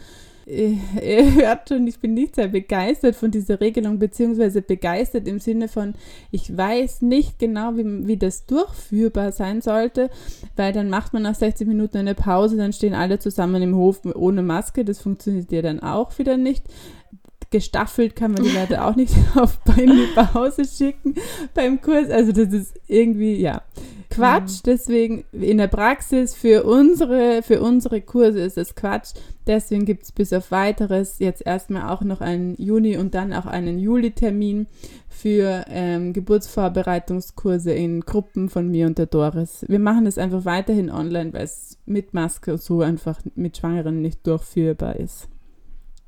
Ihr 0.48 0.78
hört 1.36 1.70
schon, 1.70 1.88
ich 1.88 2.00
bin 2.00 2.14
nicht 2.14 2.36
sehr 2.36 2.48
begeistert 2.48 3.16
von 3.16 3.32
dieser 3.32 3.60
Regelung, 3.60 3.98
beziehungsweise 3.98 4.62
begeistert 4.62 5.28
im 5.28 5.40
Sinne 5.40 5.68
von, 5.68 5.96
ich 6.32 6.56
weiß 6.56 7.02
nicht 7.02 7.40
genau, 7.40 7.76
wie, 7.78 8.08
wie 8.08 8.18
das 8.18 8.46
durchführbar 8.46 9.32
sein 9.32 9.62
sollte, 9.62 10.10
weil 10.56 10.72
dann 10.72 10.90
macht 10.90 11.14
man 11.14 11.24
nach 11.24 11.36
60 11.36 11.68
Minuten 11.68 11.98
eine 11.98 12.14
Pause, 12.14 12.58
dann 12.58 12.74
stehen 12.74 12.94
alle 12.94 13.18
zusammen 13.18 13.62
im 13.62 13.76
Hof 13.76 14.02
ohne 14.14 14.44
Maske, 14.44 14.86
das 14.86 15.02
funktioniert 15.02 15.52
ja 15.52 15.64
dann 15.64 15.80
auch 15.80 16.18
wieder 16.20 16.38
nicht 16.38 16.64
gestaffelt 17.56 18.18
kann 18.18 18.34
man 18.34 18.44
die 18.44 18.50
Leute 18.50 18.84
auch 18.84 18.98
nicht 18.98 19.16
auf 19.36 19.60
in 19.78 19.92
die 19.92 20.08
Pause 20.14 20.66
schicken 20.66 21.16
beim 21.54 21.80
Kurs. 21.80 22.10
Also 22.10 22.34
das 22.34 22.52
ist 22.54 22.78
irgendwie, 22.86 23.36
ja, 23.36 23.62
Quatsch. 24.10 24.58
Mhm. 24.58 24.62
Deswegen 24.66 25.26
in 25.32 25.58
der 25.58 25.68
Praxis 25.68 26.36
für 26.36 26.66
unsere, 26.66 27.42
für 27.44 27.62
unsere 27.62 28.02
Kurse 28.02 28.42
ist 28.42 28.58
es 28.58 28.76
Quatsch. 28.76 29.14
Deswegen 29.48 29.86
gibt 29.86 30.04
es 30.04 30.12
bis 30.12 30.34
auf 30.34 30.52
weiteres 30.52 31.20
jetzt 31.20 31.46
erstmal 31.46 31.90
auch 31.90 32.02
noch 32.02 32.20
einen 32.20 32.56
Juni 32.58 32.98
und 32.98 33.16
dann 33.16 33.32
auch 33.32 33.46
einen 33.46 33.80
Juli-Termin 33.80 34.68
für 35.08 35.64
ähm, 35.70 36.12
Geburtsvorbereitungskurse 36.12 37.72
in 37.72 38.02
Gruppen 38.02 38.50
von 38.50 38.70
mir 38.70 38.88
und 38.88 38.98
der 38.98 39.06
Doris. 39.06 39.64
Wir 39.70 39.80
machen 39.80 40.04
das 40.04 40.18
einfach 40.18 40.44
weiterhin 40.44 40.92
online, 40.92 41.32
weil 41.32 41.44
es 41.44 41.78
mit 41.86 42.14
Maske 42.14 42.58
so 42.58 42.82
einfach 42.82 43.22
mit 43.36 43.56
Schwangeren 43.56 44.02
nicht 44.02 44.28
durchführbar 44.28 44.98
ist. 44.98 45.30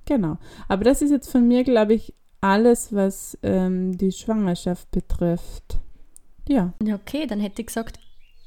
Genau. 0.07 0.37
Aber 0.67 0.83
das 0.83 1.01
ist 1.01 1.11
jetzt 1.11 1.29
von 1.29 1.47
mir, 1.47 1.63
glaube 1.63 1.93
ich, 1.93 2.13
alles, 2.41 2.93
was 2.93 3.37
ähm, 3.43 3.97
die 3.97 4.11
Schwangerschaft 4.11 4.89
betrifft. 4.91 5.79
Ja. 6.47 6.73
Okay, 6.81 7.27
dann 7.27 7.39
hätte 7.39 7.61
ich 7.61 7.67
gesagt, 7.67 7.99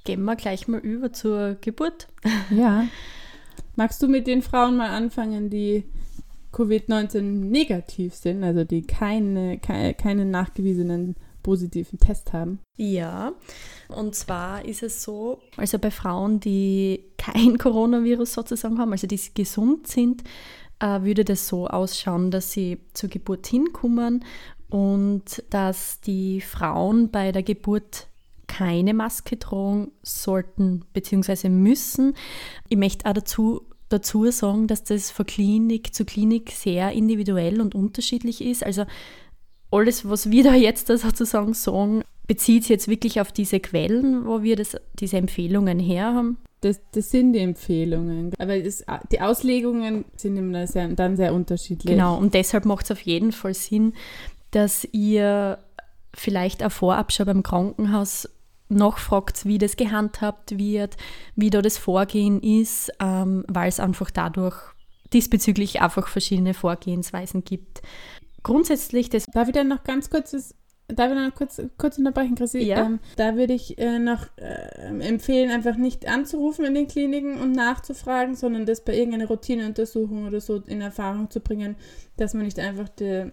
gehen 0.04 0.24
wir 0.24 0.36
gleich 0.36 0.66
mal 0.66 0.80
über 0.80 1.12
zur 1.12 1.56
Geburt. 1.60 2.08
Ja. 2.50 2.86
Magst 3.76 4.02
du 4.02 4.08
mit 4.08 4.26
den 4.26 4.42
Frauen 4.42 4.76
mal 4.76 4.90
anfangen, 4.90 5.48
die 5.48 5.84
Covid-19 6.52 7.20
negativ 7.22 8.14
sind, 8.14 8.42
also 8.42 8.64
die 8.64 8.82
keine, 8.82 9.58
keine, 9.58 9.94
keine 9.94 10.24
nachgewiesenen 10.24 11.14
positiven 11.42 11.98
Test 11.98 12.32
haben? 12.32 12.58
Ja, 12.76 13.32
und 13.88 14.14
zwar 14.14 14.64
ist 14.64 14.82
es 14.82 15.02
so, 15.02 15.40
also 15.56 15.78
bei 15.78 15.90
Frauen, 15.90 16.40
die 16.40 17.04
kein 17.16 17.58
Coronavirus 17.58 18.34
sozusagen 18.34 18.78
haben, 18.78 18.92
also 18.92 19.06
die 19.06 19.20
gesund 19.34 19.86
sind, 19.86 20.24
äh, 20.80 21.02
würde 21.02 21.24
das 21.24 21.46
so 21.46 21.66
ausschauen, 21.68 22.30
dass 22.30 22.52
sie 22.52 22.78
zur 22.94 23.08
Geburt 23.08 23.46
hinkommen 23.46 24.24
und 24.68 25.42
dass 25.50 26.00
die 26.00 26.40
Frauen 26.40 27.10
bei 27.10 27.32
der 27.32 27.42
Geburt 27.42 28.08
keine 28.46 28.94
Maske 28.94 29.38
tragen 29.38 29.92
sollten 30.02 30.84
bzw. 30.92 31.48
müssen. 31.48 32.14
Ich 32.68 32.76
möchte 32.76 33.08
auch 33.08 33.12
dazu, 33.12 33.62
dazu 33.88 34.28
sagen, 34.30 34.66
dass 34.66 34.82
das 34.82 35.10
von 35.10 35.26
Klinik 35.26 35.94
zu 35.94 36.04
Klinik 36.04 36.50
sehr 36.50 36.92
individuell 36.92 37.60
und 37.60 37.74
unterschiedlich 37.74 38.40
ist. 38.40 38.64
Also 38.64 38.86
alles, 39.70 40.08
was 40.08 40.30
wir 40.30 40.42
da 40.42 40.54
jetzt 40.54 40.88
sozusagen 40.88 41.54
sagen, 41.54 42.02
bezieht 42.26 42.64
sich 42.64 42.70
jetzt 42.70 42.88
wirklich 42.88 43.20
auf 43.20 43.32
diese 43.32 43.60
Quellen, 43.60 44.26
wo 44.26 44.42
wir 44.42 44.56
das, 44.56 44.76
diese 44.98 45.16
Empfehlungen 45.16 45.78
her 45.78 46.14
haben. 46.14 46.38
Das, 46.60 46.80
das 46.92 47.10
sind 47.10 47.32
die 47.32 47.38
Empfehlungen. 47.38 48.32
Aber 48.38 48.58
das, 48.58 48.84
die 49.10 49.20
Auslegungen 49.20 50.04
sind 50.16 50.36
immer 50.36 50.66
sehr, 50.66 50.88
dann 50.88 51.16
sehr 51.16 51.32
unterschiedlich. 51.32 51.94
Genau, 51.94 52.18
und 52.18 52.34
deshalb 52.34 52.66
macht 52.66 52.84
es 52.84 52.90
auf 52.90 53.00
jeden 53.00 53.32
Fall 53.32 53.54
Sinn, 53.54 53.94
dass 54.50 54.86
ihr 54.92 55.58
vielleicht 56.14 56.62
auch 56.62 56.72
vorab 56.72 57.12
schon 57.12 57.26
beim 57.26 57.42
Krankenhaus 57.42 58.28
nachfragt, 58.68 59.46
wie 59.46 59.58
das 59.58 59.76
gehandhabt 59.76 60.56
wird, 60.58 60.96
wie 61.34 61.50
da 61.50 61.62
das 61.62 61.78
Vorgehen 61.78 62.40
ist, 62.40 62.90
ähm, 63.00 63.44
weil 63.48 63.68
es 63.68 63.80
einfach 63.80 64.10
dadurch 64.10 64.56
diesbezüglich 65.12 65.80
einfach 65.80 66.08
verschiedene 66.08 66.54
Vorgehensweisen 66.54 67.44
gibt. 67.44 67.82
Grundsätzlich 68.42 69.10
das. 69.10 69.26
Darf 69.26 69.48
ich 69.48 69.54
dann 69.54 69.68
noch 69.68 69.84
ganz 69.84 70.08
kurz 70.08 70.30
das 70.30 70.54
Darf 70.94 71.10
ich 71.10 71.18
noch 71.18 71.34
kurz, 71.34 71.60
kurz 71.78 71.98
unterbrechen, 71.98 72.34
Chrissy? 72.34 72.60
Ja. 72.60 72.86
Ähm, 72.86 72.98
da 73.16 73.36
würde 73.36 73.52
ich 73.52 73.78
äh, 73.78 73.98
noch 73.98 74.26
äh, 74.36 75.06
empfehlen, 75.06 75.50
einfach 75.50 75.76
nicht 75.76 76.08
anzurufen 76.08 76.64
in 76.64 76.74
den 76.74 76.86
Kliniken 76.88 77.40
und 77.40 77.52
nachzufragen, 77.52 78.34
sondern 78.34 78.66
das 78.66 78.84
bei 78.84 78.96
irgendeiner 78.96 79.26
Routineuntersuchung 79.26 80.26
oder 80.26 80.40
so 80.40 80.62
in 80.66 80.80
Erfahrung 80.80 81.30
zu 81.30 81.40
bringen, 81.40 81.76
dass 82.16 82.34
man 82.34 82.44
nicht 82.44 82.58
einfach 82.58 82.88
die, 82.88 83.30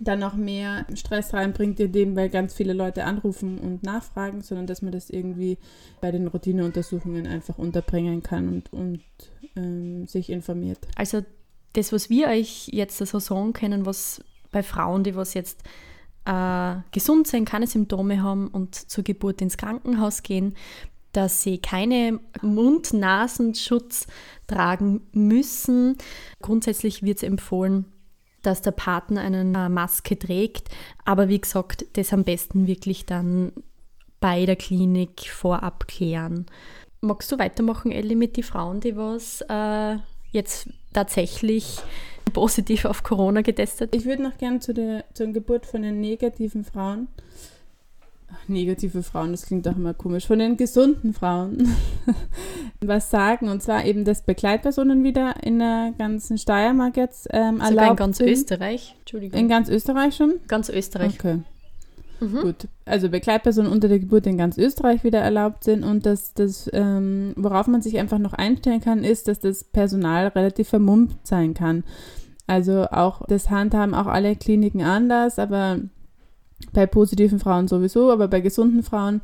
dann 0.00 0.18
noch 0.18 0.34
mehr 0.34 0.86
Stress 0.94 1.32
reinbringt, 1.34 1.78
indem 1.80 2.16
weil 2.16 2.28
ganz 2.28 2.54
viele 2.54 2.72
Leute 2.72 3.04
anrufen 3.04 3.58
und 3.58 3.82
nachfragen, 3.82 4.42
sondern 4.42 4.66
dass 4.66 4.82
man 4.82 4.92
das 4.92 5.10
irgendwie 5.10 5.58
bei 6.00 6.10
den 6.10 6.26
Routineuntersuchungen 6.26 7.26
einfach 7.26 7.58
unterbringen 7.58 8.22
kann 8.22 8.48
und, 8.48 8.72
und 8.72 9.02
ähm, 9.56 10.06
sich 10.06 10.30
informiert. 10.30 10.78
Also 10.96 11.22
das, 11.74 11.92
was 11.92 12.10
wir 12.10 12.28
euch 12.28 12.68
jetzt 12.68 12.98
so 12.98 13.18
sagen 13.18 13.52
können, 13.52 13.86
was 13.86 14.22
bei 14.50 14.62
Frauen, 14.62 15.04
die 15.04 15.16
was 15.16 15.34
jetzt 15.34 15.62
äh, 16.24 16.76
gesund 16.90 17.26
sind, 17.26 17.48
keine 17.48 17.66
Symptome 17.66 18.22
haben 18.22 18.48
und 18.48 18.74
zur 18.74 19.04
Geburt 19.04 19.40
ins 19.40 19.56
Krankenhaus 19.56 20.22
gehen, 20.22 20.54
dass 21.12 21.42
sie 21.42 21.58
keine 21.58 22.20
Mund-Nasenschutz 22.40 24.06
tragen 24.46 25.02
müssen. 25.12 25.96
Grundsätzlich 26.40 27.02
wird 27.02 27.18
es 27.18 27.22
empfohlen, 27.22 27.84
dass 28.42 28.62
der 28.62 28.70
Partner 28.72 29.20
eine 29.20 29.68
Maske 29.68 30.18
trägt, 30.18 30.68
aber 31.04 31.28
wie 31.28 31.40
gesagt, 31.40 31.86
das 31.94 32.12
am 32.12 32.24
besten 32.24 32.66
wirklich 32.66 33.06
dann 33.06 33.52
bei 34.20 34.46
der 34.46 34.56
Klinik 34.56 35.28
vorab 35.28 35.86
klären. 35.86 36.46
Magst 37.00 37.30
du 37.30 37.38
weitermachen, 37.38 37.92
Ellie, 37.92 38.16
mit 38.16 38.36
den 38.36 38.44
Frauen, 38.44 38.80
die 38.80 38.96
was 38.96 39.42
äh, 39.48 39.98
jetzt 40.30 40.68
tatsächlich 40.92 41.78
positiv 42.32 42.84
auf 42.84 43.02
Corona 43.02 43.42
getestet. 43.42 43.94
Ich 43.94 44.04
würde 44.04 44.22
noch 44.22 44.38
gerne 44.38 44.60
zu 44.60 44.72
der, 44.72 45.04
zur 45.14 45.28
Geburt 45.28 45.66
von 45.66 45.82
den 45.82 46.00
negativen 46.00 46.64
Frauen. 46.64 47.08
Ach, 48.32 48.48
negative 48.48 49.02
Frauen, 49.02 49.32
das 49.32 49.44
klingt 49.44 49.68
auch 49.68 49.76
immer 49.76 49.92
komisch. 49.92 50.26
Von 50.26 50.38
den 50.38 50.56
gesunden 50.56 51.12
Frauen 51.12 51.74
was 52.80 53.10
sagen. 53.10 53.48
Und 53.48 53.62
zwar 53.62 53.84
eben, 53.84 54.04
dass 54.04 54.22
Begleitpersonen 54.22 55.04
wieder 55.04 55.42
in 55.42 55.58
der 55.58 55.92
ganzen 55.98 56.38
Steiermark 56.38 56.96
jetzt 56.96 57.28
ähm, 57.30 57.60
erlaubt 57.60 57.90
in 57.90 57.96
ganz 57.96 58.16
sind. 58.18 58.28
Österreich. 58.28 58.94
Entschuldigung. 59.00 59.38
In 59.38 59.48
ganz 59.48 59.68
Österreich 59.68 60.16
schon? 60.16 60.34
Ganz 60.48 60.68
Österreich. 60.68 61.14
Okay. 61.18 61.40
Mhm. 62.22 62.40
Gut, 62.40 62.68
also 62.84 63.08
Begleitpersonen 63.08 63.70
unter 63.70 63.88
der 63.88 63.98
Geburt 63.98 64.26
in 64.28 64.38
ganz 64.38 64.56
Österreich 64.56 65.02
wieder 65.02 65.18
erlaubt 65.18 65.64
sind 65.64 65.82
und 65.82 66.06
dass 66.06 66.34
das, 66.34 66.70
ähm, 66.72 67.32
worauf 67.36 67.66
man 67.66 67.82
sich 67.82 67.98
einfach 67.98 68.18
noch 68.18 68.32
einstellen 68.32 68.80
kann, 68.80 69.02
ist, 69.02 69.26
dass 69.26 69.40
das 69.40 69.64
Personal 69.64 70.28
relativ 70.28 70.68
vermummt 70.68 71.16
sein 71.24 71.52
kann. 71.52 71.82
Also 72.46 72.86
auch 72.90 73.22
das 73.26 73.50
handhaben 73.50 73.94
auch 73.94 74.06
alle 74.06 74.36
Kliniken 74.36 74.82
anders, 74.82 75.40
aber 75.40 75.80
bei 76.72 76.86
positiven 76.86 77.40
Frauen 77.40 77.66
sowieso, 77.66 78.12
aber 78.12 78.28
bei 78.28 78.40
gesunden 78.40 78.84
Frauen, 78.84 79.20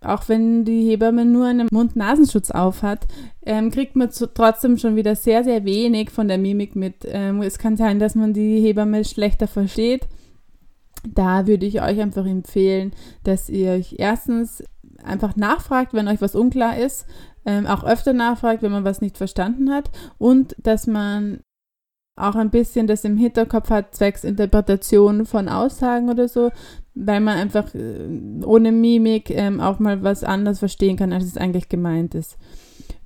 auch 0.00 0.28
wenn 0.28 0.64
die 0.64 0.88
Hebamme 0.88 1.24
nur 1.24 1.46
einen 1.46 1.68
Mund-Nasenschutz 1.70 2.50
aufhat, 2.50 3.06
ähm, 3.46 3.70
kriegt 3.70 3.94
man 3.94 4.10
zu, 4.10 4.32
trotzdem 4.32 4.76
schon 4.76 4.96
wieder 4.96 5.14
sehr, 5.14 5.44
sehr 5.44 5.64
wenig 5.64 6.10
von 6.10 6.26
der 6.26 6.38
Mimik 6.38 6.74
mit. 6.74 6.94
Ähm, 7.04 7.42
es 7.42 7.58
kann 7.58 7.76
sein, 7.76 8.00
dass 8.00 8.16
man 8.16 8.32
die 8.32 8.60
Hebamme 8.60 9.04
schlechter 9.04 9.46
versteht. 9.46 10.08
Da 11.08 11.46
würde 11.46 11.66
ich 11.66 11.82
euch 11.82 12.00
einfach 12.00 12.26
empfehlen, 12.26 12.92
dass 13.24 13.48
ihr 13.48 13.72
euch 13.72 13.96
erstens 13.98 14.62
einfach 15.02 15.36
nachfragt, 15.36 15.94
wenn 15.94 16.08
euch 16.08 16.20
was 16.20 16.34
unklar 16.34 16.76
ist, 16.76 17.06
ähm, 17.46 17.66
auch 17.66 17.84
öfter 17.84 18.12
nachfragt, 18.12 18.62
wenn 18.62 18.72
man 18.72 18.84
was 18.84 19.00
nicht 19.00 19.16
verstanden 19.16 19.70
hat 19.70 19.90
und 20.18 20.54
dass 20.62 20.86
man 20.86 21.40
auch 22.16 22.34
ein 22.34 22.50
bisschen 22.50 22.86
das 22.86 23.04
im 23.04 23.16
Hinterkopf 23.16 23.70
hat, 23.70 23.94
zwecks 23.94 24.24
Interpretation 24.24 25.24
von 25.24 25.48
Aussagen 25.48 26.10
oder 26.10 26.28
so, 26.28 26.50
weil 26.94 27.20
man 27.20 27.38
einfach 27.38 27.74
äh, 27.74 28.44
ohne 28.44 28.72
Mimik 28.72 29.30
ähm, 29.30 29.60
auch 29.60 29.78
mal 29.78 30.02
was 30.02 30.22
anderes 30.22 30.58
verstehen 30.58 30.96
kann, 30.96 31.12
als 31.12 31.24
es 31.24 31.38
eigentlich 31.38 31.68
gemeint 31.68 32.14
ist. 32.14 32.36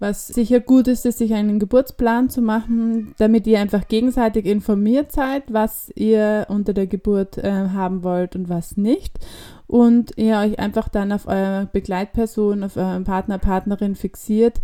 Was 0.06 0.26
sicher 0.26 0.60
gut 0.60 0.86
ist, 0.86 1.06
ist, 1.06 1.16
sich 1.16 1.32
einen 1.32 1.58
Geburtsplan 1.58 2.28
zu 2.28 2.42
machen, 2.42 3.14
damit 3.16 3.46
ihr 3.46 3.58
einfach 3.58 3.88
gegenseitig 3.88 4.44
informiert 4.44 5.12
seid, 5.12 5.44
was 5.50 5.90
ihr 5.94 6.44
unter 6.50 6.74
der 6.74 6.86
Geburt 6.86 7.38
äh, 7.38 7.70
haben 7.70 8.04
wollt 8.04 8.36
und 8.36 8.50
was 8.50 8.76
nicht. 8.76 9.18
und 9.66 10.12
ihr 10.18 10.36
euch 10.36 10.58
einfach 10.58 10.90
dann 10.90 11.10
auf 11.10 11.26
eure 11.26 11.70
Begleitperson, 11.72 12.64
auf 12.64 12.76
euren 12.76 13.04
Partner, 13.04 13.38
Partnerin 13.38 13.94
fixiert 13.94 14.60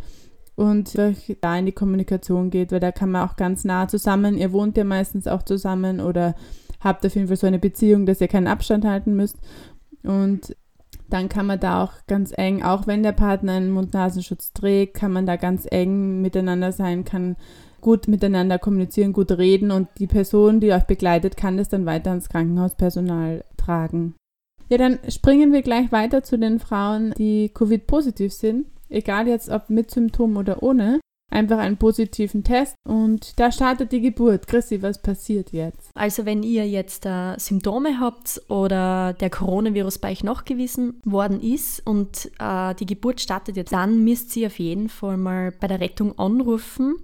und 0.56 0.94
euch 0.98 1.38
da 1.40 1.56
in 1.56 1.64
die 1.64 1.72
Kommunikation 1.72 2.50
geht, 2.50 2.70
weil 2.70 2.80
da 2.80 2.92
kann 2.92 3.10
man 3.10 3.26
auch 3.26 3.36
ganz 3.36 3.64
nah 3.64 3.88
zusammen, 3.88 4.36
ihr 4.36 4.52
wohnt 4.52 4.76
ja 4.76 4.84
meistens 4.84 5.26
auch 5.26 5.42
zusammen 5.42 6.00
oder 6.00 6.34
habt 6.80 7.06
auf 7.06 7.14
jeden 7.14 7.28
Fall 7.28 7.38
so 7.38 7.46
eine 7.46 7.58
Beziehung, 7.58 8.04
dass 8.04 8.20
ihr 8.20 8.28
keinen 8.28 8.46
Abstand 8.46 8.84
halten 8.84 9.16
müsst 9.16 9.38
und 10.02 10.54
dann 11.12 11.28
kann 11.28 11.46
man 11.46 11.60
da 11.60 11.84
auch 11.84 11.92
ganz 12.06 12.32
eng, 12.36 12.62
auch 12.62 12.86
wenn 12.86 13.02
der 13.02 13.12
Partner 13.12 13.52
einen 13.52 13.70
Mund-Nasenschutz 13.70 14.52
trägt, 14.52 14.94
kann 14.94 15.12
man 15.12 15.26
da 15.26 15.36
ganz 15.36 15.66
eng 15.70 16.20
miteinander 16.20 16.72
sein, 16.72 17.04
kann 17.04 17.36
gut 17.80 18.08
miteinander 18.08 18.58
kommunizieren, 18.58 19.12
gut 19.12 19.32
reden 19.32 19.70
und 19.70 19.88
die 19.98 20.06
Person, 20.06 20.60
die 20.60 20.72
euch 20.72 20.84
begleitet, 20.84 21.36
kann 21.36 21.56
das 21.56 21.68
dann 21.68 21.86
weiter 21.86 22.10
ans 22.10 22.28
Krankenhauspersonal 22.28 23.44
tragen. 23.56 24.14
Ja, 24.68 24.78
dann 24.78 24.98
springen 25.08 25.52
wir 25.52 25.62
gleich 25.62 25.90
weiter 25.90 26.22
zu 26.22 26.38
den 26.38 26.60
Frauen, 26.60 27.12
die 27.18 27.48
Covid-positiv 27.48 28.32
sind, 28.32 28.66
egal 28.88 29.26
jetzt 29.26 29.48
ob 29.48 29.68
mit 29.68 29.90
Symptomen 29.90 30.36
oder 30.36 30.62
ohne 30.62 31.00
einfach 31.30 31.58
einen 31.58 31.76
positiven 31.76 32.44
Test 32.44 32.74
und 32.84 33.38
da 33.38 33.52
startet 33.52 33.92
die 33.92 34.00
Geburt. 34.00 34.46
Chrissy, 34.46 34.82
was 34.82 35.00
passiert 35.00 35.52
jetzt? 35.52 35.90
Also 35.94 36.26
wenn 36.26 36.42
ihr 36.42 36.68
jetzt 36.68 37.06
äh, 37.06 37.38
Symptome 37.38 38.00
habt 38.00 38.42
oder 38.48 39.12
der 39.14 39.30
Coronavirus 39.30 39.98
bei 39.98 40.10
euch 40.10 40.24
nachgewiesen 40.24 41.00
worden 41.04 41.40
ist 41.40 41.86
und 41.86 42.30
äh, 42.38 42.74
die 42.74 42.86
Geburt 42.86 43.20
startet 43.20 43.56
jetzt, 43.56 43.72
dann 43.72 44.04
müsst 44.04 44.36
ihr 44.36 44.48
auf 44.48 44.58
jeden 44.58 44.88
Fall 44.88 45.16
mal 45.16 45.52
bei 45.52 45.68
der 45.68 45.80
Rettung 45.80 46.18
anrufen 46.18 46.96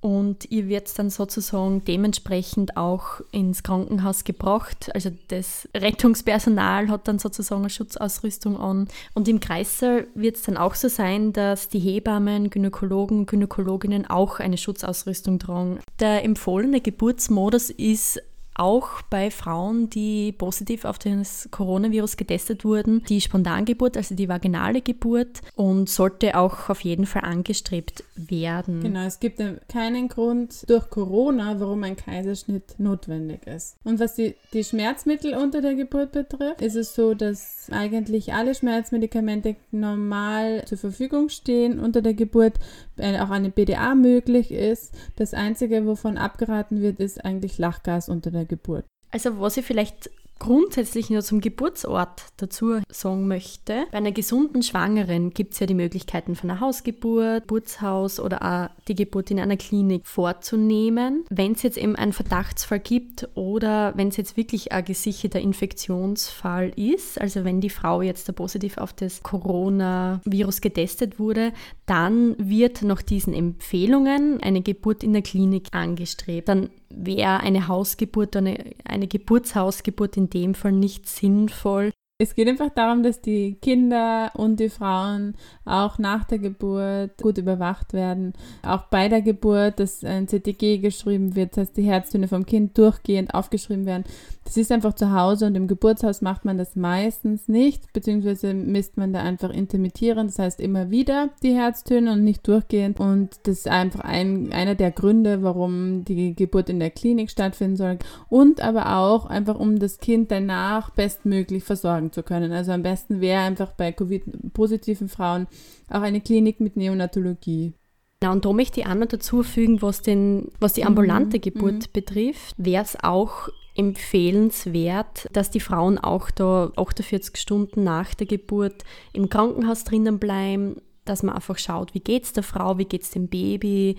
und 0.00 0.50
ihr 0.50 0.68
wird 0.68 0.98
dann 0.98 1.10
sozusagen 1.10 1.84
dementsprechend 1.84 2.76
auch 2.76 3.20
ins 3.32 3.62
Krankenhaus 3.62 4.24
gebracht. 4.24 4.90
Also 4.94 5.10
das 5.28 5.68
Rettungspersonal 5.76 6.88
hat 6.88 7.06
dann 7.06 7.18
sozusagen 7.18 7.62
eine 7.62 7.70
Schutzausrüstung 7.70 8.58
an. 8.58 8.88
Und 9.12 9.28
im 9.28 9.40
Kreissaal 9.40 10.06
wird 10.14 10.36
es 10.36 10.42
dann 10.42 10.56
auch 10.56 10.74
so 10.74 10.88
sein, 10.88 11.34
dass 11.34 11.68
die 11.68 11.80
Hebammen, 11.80 12.48
Gynäkologen, 12.48 13.26
Gynäkologinnen 13.26 14.08
auch 14.08 14.40
eine 14.40 14.56
Schutzausrüstung 14.56 15.38
tragen. 15.38 15.80
Der 16.00 16.24
empfohlene 16.24 16.80
Geburtsmodus 16.80 17.68
ist 17.68 18.22
auch 18.60 19.02
bei 19.08 19.30
Frauen, 19.30 19.88
die 19.88 20.32
positiv 20.32 20.84
auf 20.84 20.98
das 20.98 21.48
Coronavirus 21.50 22.16
getestet 22.16 22.64
wurden, 22.64 23.02
die 23.08 23.20
Spontangeburt, 23.20 23.96
also 23.96 24.14
die 24.14 24.28
vaginale 24.28 24.82
Geburt 24.82 25.40
und 25.54 25.88
sollte 25.88 26.36
auch 26.36 26.68
auf 26.68 26.80
jeden 26.82 27.06
Fall 27.06 27.24
angestrebt 27.24 28.04
werden. 28.28 28.80
Genau, 28.80 29.04
es 29.06 29.20
gibt 29.20 29.40
keinen 29.68 30.08
Grund 30.08 30.68
durch 30.68 30.90
Corona, 30.90 31.60
warum 31.60 31.84
ein 31.84 31.96
Kaiserschnitt 31.96 32.78
notwendig 32.78 33.46
ist. 33.46 33.76
Und 33.84 34.00
was 34.00 34.16
die, 34.16 34.34
die 34.52 34.64
Schmerzmittel 34.64 35.34
unter 35.34 35.60
der 35.60 35.74
Geburt 35.74 36.12
betrifft, 36.12 36.60
ist 36.60 36.76
es 36.76 36.94
so, 36.94 37.14
dass 37.14 37.68
eigentlich 37.70 38.34
alle 38.34 38.54
Schmerzmedikamente 38.54 39.56
normal 39.70 40.64
zur 40.66 40.78
Verfügung 40.78 41.28
stehen 41.28 41.78
unter 41.78 42.02
der 42.02 42.14
Geburt, 42.14 42.58
auch 42.98 43.30
eine 43.30 43.50
BDA 43.50 43.94
möglich 43.94 44.50
ist. 44.50 44.92
Das 45.16 45.34
Einzige, 45.34 45.86
wovon 45.86 46.18
abgeraten 46.18 46.82
wird, 46.82 47.00
ist 47.00 47.24
eigentlich 47.24 47.58
Lachgas 47.58 48.08
unter 48.08 48.30
der 48.30 48.44
Geburt. 48.44 48.84
Also 49.12 49.40
was 49.40 49.56
ich 49.56 49.64
vielleicht 49.64 50.10
grundsätzlich 50.40 51.10
nur 51.10 51.22
zum 51.22 51.40
Geburtsort 51.40 52.24
dazu 52.38 52.80
sagen 52.88 53.28
möchte. 53.28 53.84
Bei 53.92 53.98
einer 53.98 54.10
gesunden 54.10 54.64
Schwangeren 54.64 55.30
gibt 55.30 55.52
es 55.52 55.60
ja 55.60 55.66
die 55.66 55.74
Möglichkeiten 55.74 56.34
von 56.34 56.50
einer 56.50 56.60
Hausgeburt, 56.60 57.42
Geburtshaus 57.42 58.18
oder 58.18 58.42
auch 58.42 58.84
die 58.88 58.94
Geburt 58.94 59.30
in 59.30 59.38
einer 59.38 59.56
Klinik 59.56 60.06
vorzunehmen. 60.06 61.24
Wenn 61.30 61.52
es 61.52 61.62
jetzt 61.62 61.76
eben 61.76 61.94
einen 61.94 62.12
Verdachtsfall 62.12 62.80
gibt 62.80 63.28
oder 63.34 63.92
wenn 63.96 64.08
es 64.08 64.16
jetzt 64.16 64.36
wirklich 64.36 64.72
ein 64.72 64.84
gesicherter 64.84 65.40
Infektionsfall 65.40 66.72
ist, 66.74 67.20
also 67.20 67.44
wenn 67.44 67.60
die 67.60 67.70
Frau 67.70 68.02
jetzt 68.02 68.28
da 68.28 68.32
positiv 68.32 68.78
auf 68.78 68.92
das 68.92 69.22
Coronavirus 69.22 70.60
getestet 70.62 71.18
wurde, 71.18 71.52
dann 71.86 72.34
wird 72.38 72.82
nach 72.82 73.02
diesen 73.02 73.34
Empfehlungen 73.34 74.42
eine 74.42 74.62
Geburt 74.62 75.04
in 75.04 75.12
der 75.12 75.22
Klinik 75.22 75.68
angestrebt. 75.72 76.48
Dann 76.48 76.70
wäre 76.94 77.40
eine 77.40 77.68
Hausgeburt, 77.68 78.36
eine, 78.36 78.74
eine 78.84 79.06
Geburtshausgeburt 79.06 80.16
in 80.16 80.30
dem 80.30 80.54
Fall 80.54 80.72
nicht 80.72 81.08
sinnvoll. 81.08 81.92
Es 82.22 82.34
geht 82.34 82.48
einfach 82.48 82.68
darum, 82.68 83.02
dass 83.02 83.22
die 83.22 83.54
Kinder 83.62 84.30
und 84.34 84.60
die 84.60 84.68
Frauen 84.68 85.36
auch 85.64 85.96
nach 85.96 86.24
der 86.24 86.38
Geburt 86.38 87.16
gut 87.16 87.38
überwacht 87.38 87.94
werden. 87.94 88.34
Auch 88.62 88.82
bei 88.90 89.08
der 89.08 89.22
Geburt, 89.22 89.80
dass 89.80 90.04
ein 90.04 90.28
CTG 90.28 90.82
geschrieben 90.82 91.34
wird, 91.34 91.52
das 91.52 91.68
heißt 91.68 91.78
die 91.78 91.84
Herztöne 91.84 92.28
vom 92.28 92.44
Kind 92.44 92.76
durchgehend 92.76 93.32
aufgeschrieben 93.32 93.86
werden. 93.86 94.04
Das 94.44 94.56
ist 94.56 94.72
einfach 94.72 94.94
zu 94.94 95.12
Hause 95.12 95.46
und 95.46 95.54
im 95.54 95.68
Geburtshaus 95.68 96.22
macht 96.22 96.44
man 96.44 96.58
das 96.58 96.74
meistens 96.74 97.46
nicht, 97.46 97.92
beziehungsweise 97.92 98.52
misst 98.52 98.96
man 98.96 99.12
da 99.12 99.20
einfach 99.20 99.50
intermittierend, 99.50 100.28
das 100.28 100.40
heißt 100.40 100.60
immer 100.60 100.90
wieder 100.90 101.28
die 101.42 101.54
Herztöne 101.54 102.12
und 102.12 102.24
nicht 102.24 102.48
durchgehend. 102.48 102.98
Und 102.98 103.38
das 103.44 103.58
ist 103.58 103.68
einfach 103.68 104.00
ein, 104.00 104.52
einer 104.52 104.74
der 104.74 104.90
Gründe, 104.90 105.44
warum 105.44 106.04
die 106.04 106.34
Geburt 106.34 106.68
in 106.68 106.80
der 106.80 106.90
Klinik 106.90 107.30
stattfinden 107.30 107.76
soll. 107.76 107.98
Und 108.28 108.60
aber 108.60 108.96
auch 108.96 109.26
einfach, 109.26 109.58
um 109.58 109.78
das 109.78 109.98
Kind 109.98 110.32
danach 110.32 110.90
bestmöglich 110.90 111.62
versorgen 111.62 112.09
zu 112.10 112.22
können. 112.22 112.52
Also 112.52 112.72
am 112.72 112.82
besten 112.82 113.20
wäre 113.20 113.42
einfach 113.42 113.72
bei 113.72 113.92
Covid-positiven 113.92 115.08
Frauen 115.08 115.46
auch 115.88 116.02
eine 116.02 116.20
Klinik 116.20 116.60
mit 116.60 116.76
Neonatologie. 116.76 117.74
Ja, 118.22 118.32
und 118.32 118.44
da 118.44 118.52
möchte 118.52 118.80
ich 118.80 118.86
auch 118.86 118.94
noch 118.94 119.06
dazu 119.06 119.42
fügen, 119.42 119.80
was, 119.80 120.02
den, 120.02 120.48
was 120.60 120.74
die 120.74 120.84
ambulante 120.84 121.38
mhm. 121.38 121.40
Geburt 121.40 121.74
mhm. 121.74 121.92
betrifft, 121.92 122.54
wäre 122.58 122.84
es 122.84 122.98
auch 123.02 123.48
empfehlenswert, 123.76 125.28
dass 125.32 125.50
die 125.50 125.60
Frauen 125.60 125.96
auch 125.98 126.30
da 126.30 126.70
48 126.76 127.36
Stunden 127.36 127.82
nach 127.82 128.14
der 128.14 128.26
Geburt 128.26 128.84
im 129.12 129.30
Krankenhaus 129.30 129.84
drinnen 129.84 130.18
bleiben, 130.18 130.76
dass 131.06 131.22
man 131.22 131.34
einfach 131.34 131.56
schaut, 131.56 131.94
wie 131.94 132.00
geht 132.00 132.24
es 132.24 132.32
der 132.32 132.42
Frau, 132.42 132.76
wie 132.76 132.84
geht 132.84 133.02
es 133.02 133.10
dem 133.10 133.28
Baby, 133.28 133.96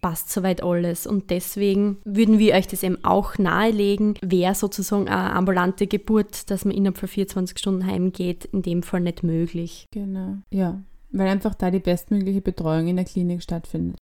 passt 0.00 0.30
soweit 0.30 0.62
alles. 0.62 1.06
Und 1.06 1.30
deswegen 1.30 1.98
würden 2.04 2.38
wir 2.38 2.54
euch 2.54 2.66
das 2.66 2.82
eben 2.82 3.04
auch 3.04 3.38
nahelegen, 3.38 4.14
wäre 4.22 4.54
sozusagen 4.54 5.08
eine 5.08 5.32
ambulante 5.32 5.86
Geburt, 5.86 6.50
dass 6.50 6.64
man 6.64 6.74
innerhalb 6.74 6.98
von 6.98 7.08
24 7.08 7.58
Stunden 7.58 7.86
heimgeht, 7.86 8.46
in 8.46 8.62
dem 8.62 8.82
Fall 8.82 9.00
nicht 9.00 9.22
möglich. 9.22 9.86
Genau, 9.90 10.36
ja, 10.50 10.82
weil 11.10 11.28
einfach 11.28 11.54
da 11.54 11.70
die 11.70 11.80
bestmögliche 11.80 12.40
Betreuung 12.40 12.88
in 12.88 12.96
der 12.96 13.04
Klinik 13.04 13.42
stattfindet. 13.42 13.98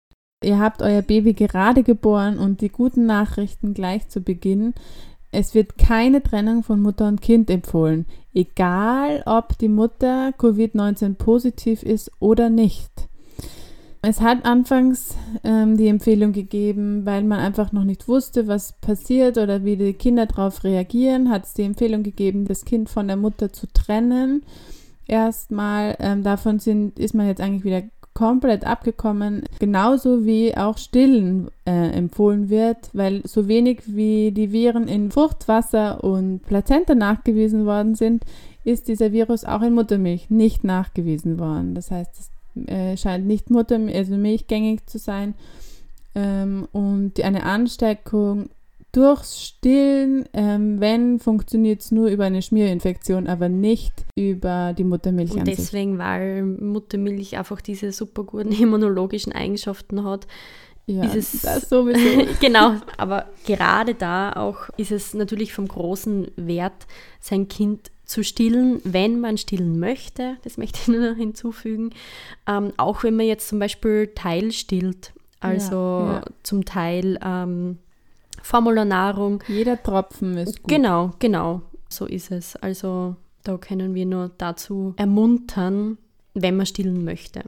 Ihr 0.42 0.58
habt 0.58 0.82
euer 0.82 1.02
Baby 1.02 1.32
gerade 1.32 1.82
geboren 1.82 2.38
und 2.38 2.60
die 2.60 2.68
guten 2.68 3.06
Nachrichten 3.06 3.72
gleich 3.72 4.08
zu 4.08 4.20
Beginn. 4.20 4.74
Es 5.30 5.54
wird 5.54 5.78
keine 5.78 6.22
Trennung 6.22 6.62
von 6.62 6.80
Mutter 6.80 7.08
und 7.08 7.20
Kind 7.20 7.50
empfohlen, 7.50 8.06
egal 8.34 9.22
ob 9.26 9.58
die 9.58 9.68
Mutter 9.68 10.32
Covid-19 10.38 11.14
positiv 11.14 11.82
ist 11.82 12.10
oder 12.20 12.50
nicht. 12.50 13.08
Es 14.06 14.20
hat 14.20 14.44
anfangs 14.44 15.16
ähm, 15.44 15.78
die 15.78 15.88
Empfehlung 15.88 16.32
gegeben, 16.32 17.06
weil 17.06 17.24
man 17.24 17.38
einfach 17.40 17.72
noch 17.72 17.84
nicht 17.84 18.06
wusste, 18.06 18.46
was 18.46 18.74
passiert 18.74 19.38
oder 19.38 19.64
wie 19.64 19.76
die 19.76 19.94
Kinder 19.94 20.26
darauf 20.26 20.62
reagieren, 20.62 21.30
hat 21.30 21.46
es 21.46 21.54
die 21.54 21.62
Empfehlung 21.62 22.02
gegeben, 22.02 22.44
das 22.44 22.66
Kind 22.66 22.90
von 22.90 23.08
der 23.08 23.16
Mutter 23.16 23.50
zu 23.50 23.66
trennen. 23.72 24.42
Erstmal 25.06 25.96
ähm, 26.00 26.22
davon 26.22 26.58
sind, 26.58 26.98
ist 26.98 27.14
man 27.14 27.28
jetzt 27.28 27.40
eigentlich 27.40 27.64
wieder 27.64 27.82
komplett 28.12 28.66
abgekommen, 28.66 29.44
genauso 29.58 30.26
wie 30.26 30.54
auch 30.54 30.76
Stillen 30.76 31.48
äh, 31.64 31.90
empfohlen 31.92 32.50
wird, 32.50 32.90
weil 32.92 33.22
so 33.24 33.48
wenig 33.48 33.82
wie 33.86 34.32
die 34.32 34.52
Viren 34.52 34.86
in 34.86 35.12
Fruchtwasser 35.12 36.04
und 36.04 36.40
Plazenta 36.42 36.94
nachgewiesen 36.94 37.64
worden 37.64 37.94
sind, 37.94 38.22
ist 38.64 38.86
dieser 38.86 39.12
Virus 39.12 39.46
auch 39.46 39.62
in 39.62 39.72
Muttermilch 39.72 40.28
nicht 40.28 40.62
nachgewiesen 40.62 41.38
worden. 41.38 41.74
Das 41.74 41.90
heißt, 41.90 42.18
es 42.18 42.33
äh, 42.66 42.96
scheint 42.96 43.26
nicht 43.26 43.50
Mutter, 43.50 43.78
also 43.92 44.16
milchgängig 44.16 44.86
zu 44.86 44.98
sein. 44.98 45.34
Ähm, 46.14 46.68
und 46.72 47.20
eine 47.20 47.44
Ansteckung 47.44 48.50
durchs 48.94 49.42
Stillen, 49.42 50.28
ähm, 50.32 50.80
wenn, 50.80 51.18
funktioniert 51.18 51.80
es 51.80 51.90
nur 51.90 52.08
über 52.08 52.24
eine 52.24 52.42
Schmierinfektion, 52.42 53.26
aber 53.26 53.48
nicht 53.48 53.92
über 54.14 54.72
die 54.76 54.84
Muttermilch 54.84 55.32
Und 55.32 55.48
deswegen, 55.48 55.98
weil 55.98 56.44
Muttermilch 56.44 57.36
einfach 57.36 57.60
diese 57.60 57.90
super 57.92 58.22
guten 58.24 58.52
immunologischen 58.60 59.32
Eigenschaften 59.32 60.04
hat, 60.04 60.26
ja, 60.86 61.04
ist 61.04 61.34
es 61.34 61.42
das 61.42 61.68
sowieso. 61.68 62.26
genau, 62.40 62.74
aber 62.98 63.30
gerade 63.46 63.94
da 63.94 64.32
auch 64.34 64.68
ist 64.76 64.92
es 64.92 65.14
natürlich 65.14 65.52
vom 65.52 65.66
großen 65.66 66.30
Wert, 66.36 66.86
sein 67.20 67.48
Kind 67.48 67.90
zu 68.04 68.22
stillen, 68.22 68.80
wenn 68.84 69.20
man 69.20 69.38
stillen 69.38 69.78
möchte, 69.78 70.36
das 70.44 70.56
möchte 70.56 70.78
ich 70.82 70.88
nur 70.88 71.10
noch 71.10 71.16
hinzufügen, 71.16 71.90
ähm, 72.46 72.72
auch 72.76 73.02
wenn 73.02 73.16
man 73.16 73.26
jetzt 73.26 73.48
zum 73.48 73.58
Beispiel 73.58 74.12
Teil 74.14 74.52
stillt, 74.52 75.12
also 75.40 75.74
ja, 75.74 76.12
ja. 76.14 76.24
zum 76.42 76.64
Teil 76.64 77.18
ähm, 77.24 77.78
Formularnahrung. 78.42 79.42
Jeder 79.48 79.82
Tropfen 79.82 80.36
ist 80.36 80.62
gut. 80.62 80.68
Genau, 80.68 81.12
genau, 81.18 81.62
so 81.88 82.06
ist 82.06 82.30
es. 82.30 82.56
Also 82.56 83.16
da 83.42 83.56
können 83.56 83.94
wir 83.94 84.06
nur 84.06 84.30
dazu 84.36 84.94
ermuntern, 84.96 85.98
wenn 86.34 86.56
man 86.56 86.66
stillen 86.66 87.04
möchte. 87.04 87.42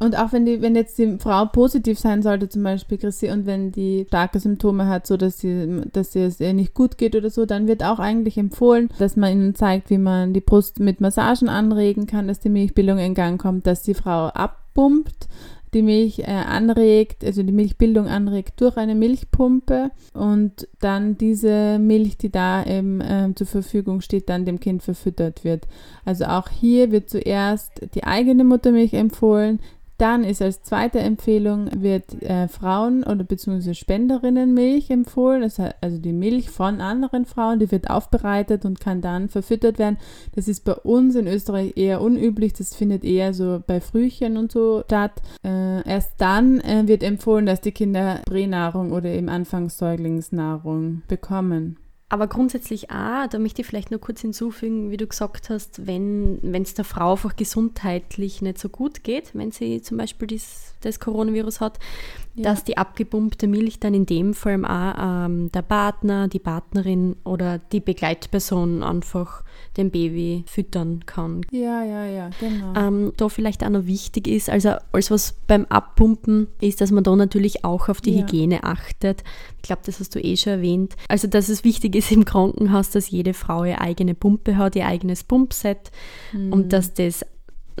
Und 0.00 0.16
auch 0.16 0.32
wenn 0.32 0.46
die, 0.46 0.62
wenn 0.62 0.76
jetzt 0.76 0.96
die 0.98 1.18
Frau 1.18 1.46
positiv 1.46 1.98
sein 1.98 2.22
sollte, 2.22 2.48
zum 2.48 2.62
Beispiel 2.62 2.98
Chrissy, 2.98 3.30
und 3.30 3.46
wenn 3.46 3.72
die 3.72 4.04
starke 4.06 4.38
Symptome 4.38 4.86
hat, 4.86 5.06
so 5.06 5.16
dass 5.16 5.40
sie, 5.40 5.82
dass 5.92 6.14
es 6.14 6.38
ihr 6.38 6.52
nicht 6.52 6.74
gut 6.74 6.98
geht 6.98 7.16
oder 7.16 7.30
so, 7.30 7.46
dann 7.46 7.66
wird 7.66 7.82
auch 7.82 7.98
eigentlich 7.98 8.38
empfohlen, 8.38 8.90
dass 8.98 9.16
man 9.16 9.32
ihnen 9.32 9.54
zeigt, 9.56 9.90
wie 9.90 9.98
man 9.98 10.32
die 10.32 10.40
Brust 10.40 10.78
mit 10.78 11.00
Massagen 11.00 11.48
anregen 11.48 12.06
kann, 12.06 12.28
dass 12.28 12.38
die 12.38 12.48
Milchbildung 12.48 12.98
in 12.98 13.14
Gang 13.14 13.40
kommt, 13.40 13.66
dass 13.66 13.82
die 13.82 13.94
Frau 13.94 14.26
abpumpt 14.28 15.28
die 15.74 15.82
Milch 15.82 16.20
äh, 16.20 16.24
anregt, 16.24 17.24
also 17.24 17.42
die 17.42 17.52
Milchbildung 17.52 18.06
anregt 18.06 18.60
durch 18.60 18.76
eine 18.76 18.94
Milchpumpe 18.94 19.90
und 20.14 20.68
dann 20.80 21.18
diese 21.18 21.78
Milch, 21.78 22.16
die 22.16 22.30
da 22.30 22.64
eben 22.64 23.00
äh, 23.00 23.32
zur 23.34 23.46
Verfügung 23.46 24.00
steht, 24.00 24.28
dann 24.28 24.44
dem 24.44 24.60
Kind 24.60 24.82
verfüttert 24.82 25.44
wird. 25.44 25.66
Also 26.04 26.24
auch 26.24 26.48
hier 26.48 26.90
wird 26.90 27.10
zuerst 27.10 27.82
die 27.94 28.04
eigene 28.04 28.44
Muttermilch 28.44 28.94
empfohlen, 28.94 29.60
dann 29.98 30.22
ist 30.22 30.40
als 30.40 30.62
zweite 30.62 31.00
Empfehlung 31.00 31.82
wird 31.82 32.22
äh, 32.22 32.46
Frauen 32.46 33.02
oder 33.02 33.24
beziehungsweise 33.24 33.74
Spenderinnenmilch 33.74 34.90
empfohlen, 34.90 35.42
das 35.42 35.58
heißt 35.58 35.74
also 35.80 35.98
die 35.98 36.12
Milch 36.12 36.50
von 36.50 36.80
anderen 36.80 37.26
Frauen, 37.26 37.58
die 37.58 37.70
wird 37.70 37.90
aufbereitet 37.90 38.64
und 38.64 38.80
kann 38.80 39.00
dann 39.00 39.28
verfüttert 39.28 39.78
werden. 39.78 39.98
Das 40.34 40.46
ist 40.46 40.64
bei 40.64 40.74
uns 40.74 41.16
in 41.16 41.26
Österreich 41.26 41.76
eher 41.76 42.00
unüblich, 42.00 42.52
das 42.52 42.76
findet 42.76 43.04
eher 43.04 43.34
so 43.34 43.60
bei 43.66 43.80
Frühchen 43.80 44.36
und 44.36 44.52
so 44.52 44.82
statt. 44.86 45.20
Äh, 45.44 45.82
erst 45.88 46.12
dann 46.18 46.60
äh, 46.60 46.86
wird 46.86 47.02
empfohlen, 47.02 47.46
dass 47.46 47.60
die 47.60 47.72
Kinder 47.72 48.20
Pränahrung 48.24 48.92
oder 48.92 49.08
eben 49.08 49.28
Anfangssäuglingsnahrung 49.28 51.02
bekommen. 51.08 51.76
Aber 52.10 52.26
grundsätzlich 52.26 52.90
auch, 52.90 53.26
da 53.28 53.38
möchte 53.38 53.60
ich 53.60 53.68
vielleicht 53.68 53.90
nur 53.90 54.00
kurz 54.00 54.22
hinzufügen, 54.22 54.90
wie 54.90 54.96
du 54.96 55.06
gesagt 55.06 55.50
hast, 55.50 55.86
wenn 55.86 56.40
es 56.54 56.72
der 56.72 56.86
Frau 56.86 57.12
einfach 57.12 57.36
gesundheitlich 57.36 58.40
nicht 58.40 58.58
so 58.58 58.70
gut 58.70 59.04
geht, 59.04 59.34
wenn 59.34 59.50
sie 59.50 59.82
zum 59.82 59.98
Beispiel 59.98 60.26
dies, 60.26 60.74
das 60.80 61.00
Coronavirus 61.00 61.60
hat, 61.60 61.78
ja. 62.34 62.44
dass 62.44 62.64
die 62.64 62.78
abgepumpte 62.78 63.46
Milch 63.46 63.78
dann 63.78 63.92
in 63.92 64.06
dem 64.06 64.32
Fall 64.32 64.64
auch 64.64 65.26
ähm, 65.26 65.52
der 65.52 65.60
Partner, 65.60 66.28
die 66.28 66.38
Partnerin 66.38 67.16
oder 67.24 67.58
die 67.58 67.80
Begleitperson 67.80 68.82
einfach 68.82 69.42
dem 69.76 69.90
Baby 69.90 70.44
füttern 70.46 71.04
kann. 71.06 71.42
Ja, 71.50 71.84
ja, 71.84 72.04
ja, 72.06 72.30
genau. 72.40 72.74
Ähm, 72.74 73.12
da 73.16 73.28
vielleicht 73.28 73.64
auch 73.64 73.70
noch 73.70 73.86
wichtig 73.86 74.26
ist, 74.26 74.50
also 74.50 74.74
alles 74.92 75.10
was 75.10 75.34
beim 75.46 75.66
Abpumpen 75.66 76.48
ist, 76.60 76.80
dass 76.80 76.90
man 76.90 77.04
da 77.04 77.14
natürlich 77.16 77.64
auch 77.64 77.88
auf 77.88 78.00
die 78.00 78.14
ja. 78.14 78.22
Hygiene 78.22 78.64
achtet. 78.64 79.22
Ich 79.56 79.62
glaube, 79.62 79.82
das 79.84 80.00
hast 80.00 80.14
du 80.14 80.20
eh 80.20 80.36
schon 80.36 80.54
erwähnt. 80.54 80.96
Also, 81.08 81.28
dass 81.28 81.48
es 81.48 81.64
wichtig 81.64 81.94
ist 81.94 82.12
im 82.12 82.24
Krankenhaus, 82.24 82.90
dass 82.90 83.10
jede 83.10 83.34
Frau 83.34 83.64
ihre 83.64 83.80
eigene 83.80 84.14
Pumpe 84.14 84.56
hat, 84.56 84.76
ihr 84.76 84.86
eigenes 84.86 85.24
Pumpset 85.24 85.90
mhm. 86.32 86.52
und 86.52 86.72
dass 86.72 86.94
das 86.94 87.24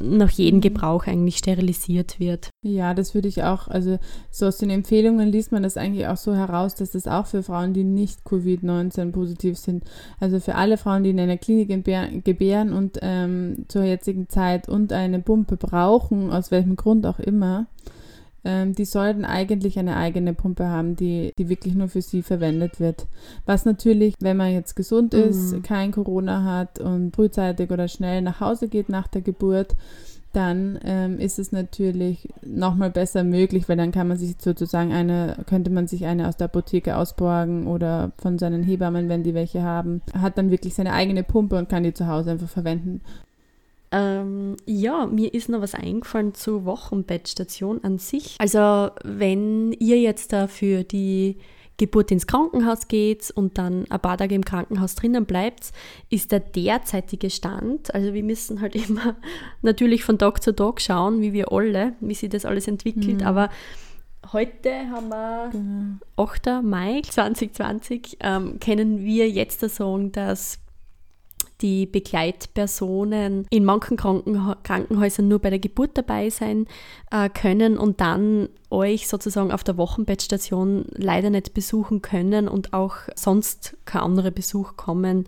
nach 0.02 0.30
jedem. 0.30 0.58
Gebrauch 0.60 1.06
eigentlich 1.06 1.38
sterilisiert 1.38 2.20
wird. 2.20 2.50
Ja, 2.62 2.94
das 2.94 3.14
würde 3.14 3.28
ich 3.28 3.42
auch, 3.42 3.68
also 3.68 3.98
so 4.30 4.46
aus 4.46 4.58
den 4.58 4.70
Empfehlungen 4.70 5.28
liest 5.28 5.52
man 5.52 5.62
das 5.62 5.76
eigentlich 5.76 6.06
auch 6.06 6.16
so 6.16 6.34
heraus, 6.34 6.74
dass 6.74 6.92
das 6.92 7.06
auch 7.06 7.26
für 7.26 7.42
Frauen, 7.42 7.74
die 7.74 7.84
nicht 7.84 8.20
Covid-19 8.24 9.12
positiv 9.12 9.58
sind, 9.58 9.84
also 10.20 10.40
für 10.40 10.54
alle 10.54 10.76
Frauen, 10.76 11.04
die 11.04 11.10
in 11.10 11.20
einer 11.20 11.36
Klinik 11.36 11.68
gebären 12.24 12.72
und 12.72 12.98
ähm, 13.02 13.64
zur 13.68 13.84
jetzigen 13.84 14.28
Zeit 14.28 14.68
und 14.68 14.92
eine 14.92 15.20
Pumpe 15.20 15.56
brauchen, 15.56 16.30
aus 16.30 16.50
welchem 16.50 16.76
Grund 16.76 17.06
auch 17.06 17.18
immer, 17.18 17.66
ähm, 18.44 18.74
die 18.74 18.84
sollten 18.84 19.24
eigentlich 19.24 19.78
eine 19.78 19.96
eigene 19.96 20.34
Pumpe 20.34 20.68
haben, 20.68 20.96
die, 20.96 21.32
die 21.38 21.48
wirklich 21.48 21.74
nur 21.74 21.88
für 21.88 22.02
sie 22.02 22.22
verwendet 22.22 22.80
wird. 22.80 23.06
Was 23.46 23.64
natürlich, 23.64 24.14
wenn 24.20 24.36
man 24.36 24.52
jetzt 24.52 24.76
gesund 24.76 25.12
mhm. 25.12 25.20
ist, 25.20 25.62
kein 25.64 25.92
Corona 25.92 26.44
hat 26.44 26.78
und 26.78 27.14
frühzeitig 27.14 27.70
oder 27.70 27.88
schnell 27.88 28.22
nach 28.22 28.40
Hause 28.40 28.68
geht 28.68 28.88
nach 28.88 29.08
der 29.08 29.22
Geburt, 29.22 29.74
dann 30.32 30.78
ähm, 30.84 31.18
ist 31.18 31.38
es 31.38 31.52
natürlich 31.52 32.28
nochmal 32.44 32.90
besser 32.90 33.24
möglich, 33.24 33.68
weil 33.68 33.76
dann 33.76 33.92
kann 33.92 34.08
man 34.08 34.18
sich 34.18 34.36
sozusagen 34.38 34.92
eine, 34.92 35.36
könnte 35.46 35.70
man 35.70 35.86
sich 35.86 36.04
eine 36.04 36.28
aus 36.28 36.36
der 36.36 36.46
Apotheke 36.46 36.96
ausborgen 36.96 37.66
oder 37.66 38.12
von 38.18 38.38
seinen 38.38 38.62
Hebammen, 38.62 39.08
wenn 39.08 39.22
die 39.22 39.34
welche 39.34 39.62
haben, 39.62 40.02
hat 40.12 40.36
dann 40.36 40.50
wirklich 40.50 40.74
seine 40.74 40.92
eigene 40.92 41.22
Pumpe 41.22 41.56
und 41.56 41.68
kann 41.68 41.82
die 41.82 41.94
zu 41.94 42.06
Hause 42.06 42.32
einfach 42.32 42.48
verwenden. 42.48 43.00
Ähm, 43.90 44.56
ja, 44.66 45.06
mir 45.06 45.32
ist 45.32 45.48
noch 45.48 45.60
was 45.60 45.74
eingefallen 45.74 46.34
zur 46.34 46.64
Wochenbettstation 46.64 47.82
an 47.84 47.98
sich. 47.98 48.36
Also 48.38 48.90
wenn 49.02 49.72
ihr 49.72 49.98
jetzt 49.98 50.32
da 50.32 50.46
für 50.46 50.84
die 50.84 51.38
Geburt 51.78 52.10
ins 52.10 52.26
Krankenhaus 52.26 52.88
geht 52.88 53.30
und 53.30 53.56
dann 53.56 53.86
ein 53.88 54.00
paar 54.00 54.18
Tage 54.18 54.34
im 54.34 54.44
Krankenhaus 54.44 54.96
drinnen 54.96 55.24
bleibt, 55.24 55.70
ist 56.10 56.32
der 56.32 56.40
derzeitige 56.40 57.30
Stand, 57.30 57.94
also 57.94 58.12
wir 58.12 58.24
müssen 58.24 58.60
halt 58.60 58.74
immer 58.88 59.16
natürlich 59.62 60.04
von 60.04 60.18
Tag 60.18 60.42
zu 60.42 60.54
Tag 60.54 60.80
schauen, 60.80 61.22
wie 61.22 61.32
wir 61.32 61.52
alle, 61.52 61.94
wie 62.00 62.14
sich 62.14 62.28
das 62.28 62.44
alles 62.44 62.66
entwickelt, 62.66 63.20
mhm. 63.20 63.26
aber 63.26 63.48
heute 64.32 64.72
haben 64.90 65.08
wir 65.08 65.50
genau. 65.52 65.98
8. 66.16 66.64
Mai 66.64 67.00
2020, 67.08 68.18
ähm, 68.20 68.58
können 68.58 69.04
wir 69.04 69.30
jetzt 69.30 69.60
sagen, 69.60 70.10
dass 70.10 70.58
die 71.60 71.86
Begleitpersonen 71.86 73.46
in 73.50 73.64
manchen 73.64 73.96
Krankenha 73.96 74.56
Krankenhäusern 74.62 75.28
nur 75.28 75.40
bei 75.40 75.50
der 75.50 75.58
Geburt 75.58 75.96
dabei 75.98 76.30
sein 76.30 76.66
äh, 77.10 77.28
können 77.28 77.78
und 77.78 78.00
dann 78.00 78.48
euch 78.70 79.08
sozusagen 79.08 79.52
auf 79.52 79.64
der 79.64 79.76
Wochenbettstation 79.76 80.86
leider 80.92 81.30
nicht 81.30 81.54
besuchen 81.54 82.02
können 82.02 82.48
und 82.48 82.72
auch 82.72 82.96
sonst 83.14 83.76
kein 83.84 84.02
anderer 84.02 84.30
Besuch 84.30 84.76
kommen 84.76 85.26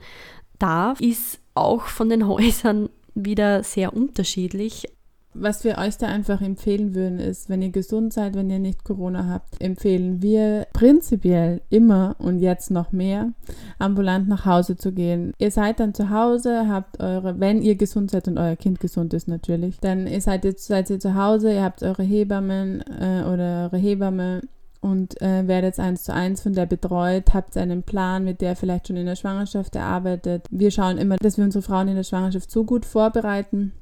darf, 0.58 1.00
ist 1.00 1.40
auch 1.54 1.82
von 1.82 2.08
den 2.08 2.26
Häusern 2.28 2.90
wieder 3.14 3.62
sehr 3.62 3.92
unterschiedlich. 3.92 4.86
Was 5.32 5.62
wir 5.62 5.78
euch 5.78 5.96
da 5.96 6.08
einfach 6.08 6.42
empfehlen 6.42 6.94
würden, 6.94 7.20
ist, 7.20 7.48
wenn 7.48 7.62
ihr 7.62 7.70
gesund 7.70 8.12
seid, 8.12 8.34
wenn 8.34 8.50
ihr 8.50 8.58
nicht 8.58 8.82
Corona 8.82 9.28
habt, 9.28 9.60
empfehlen 9.60 10.22
wir 10.22 10.66
prinzipiell 10.72 11.60
immer 11.70 12.16
und 12.18 12.40
jetzt 12.40 12.72
noch 12.72 12.90
mehr, 12.90 13.32
ambulant 13.78 14.28
nach 14.28 14.44
Hause 14.44 14.76
zu 14.76 14.90
gehen. 14.90 15.32
Ihr 15.38 15.52
seid 15.52 15.78
dann 15.78 15.94
zu 15.94 16.10
Hause, 16.10 16.66
habt 16.68 17.00
eure, 17.00 17.38
wenn 17.38 17.62
ihr 17.62 17.76
gesund 17.76 18.10
seid 18.10 18.26
und 18.26 18.38
euer 18.38 18.56
Kind 18.56 18.80
gesund 18.80 19.14
ist 19.14 19.28
natürlich, 19.28 19.78
dann 19.78 20.08
ihr 20.08 20.20
seid, 20.20 20.44
jetzt, 20.44 20.66
seid 20.66 20.90
ihr 20.90 20.98
zu 20.98 21.14
Hause, 21.14 21.52
ihr 21.52 21.62
habt 21.62 21.84
eure 21.84 22.02
Hebammen 22.02 22.82
äh, 23.00 23.22
oder 23.22 23.64
eure 23.70 23.78
Hebamme 23.78 24.42
und 24.80 25.20
äh, 25.22 25.46
werdet 25.46 25.78
eins 25.78 26.04
zu 26.04 26.12
eins 26.12 26.40
von 26.40 26.54
der 26.54 26.66
betreut, 26.66 27.34
habt 27.34 27.56
einen 27.56 27.84
Plan, 27.84 28.24
mit 28.24 28.40
der 28.40 28.56
vielleicht 28.56 28.88
schon 28.88 28.96
in 28.96 29.06
der 29.06 29.16
Schwangerschaft 29.16 29.76
erarbeitet. 29.76 30.46
Wir 30.50 30.70
schauen 30.70 30.98
immer, 30.98 31.16
dass 31.16 31.36
wir 31.36 31.44
unsere 31.44 31.62
Frauen 31.62 31.88
in 31.88 31.96
der 31.96 32.02
Schwangerschaft 32.02 32.50
so 32.50 32.64
gut 32.64 32.84
vorbereiten, 32.84 33.72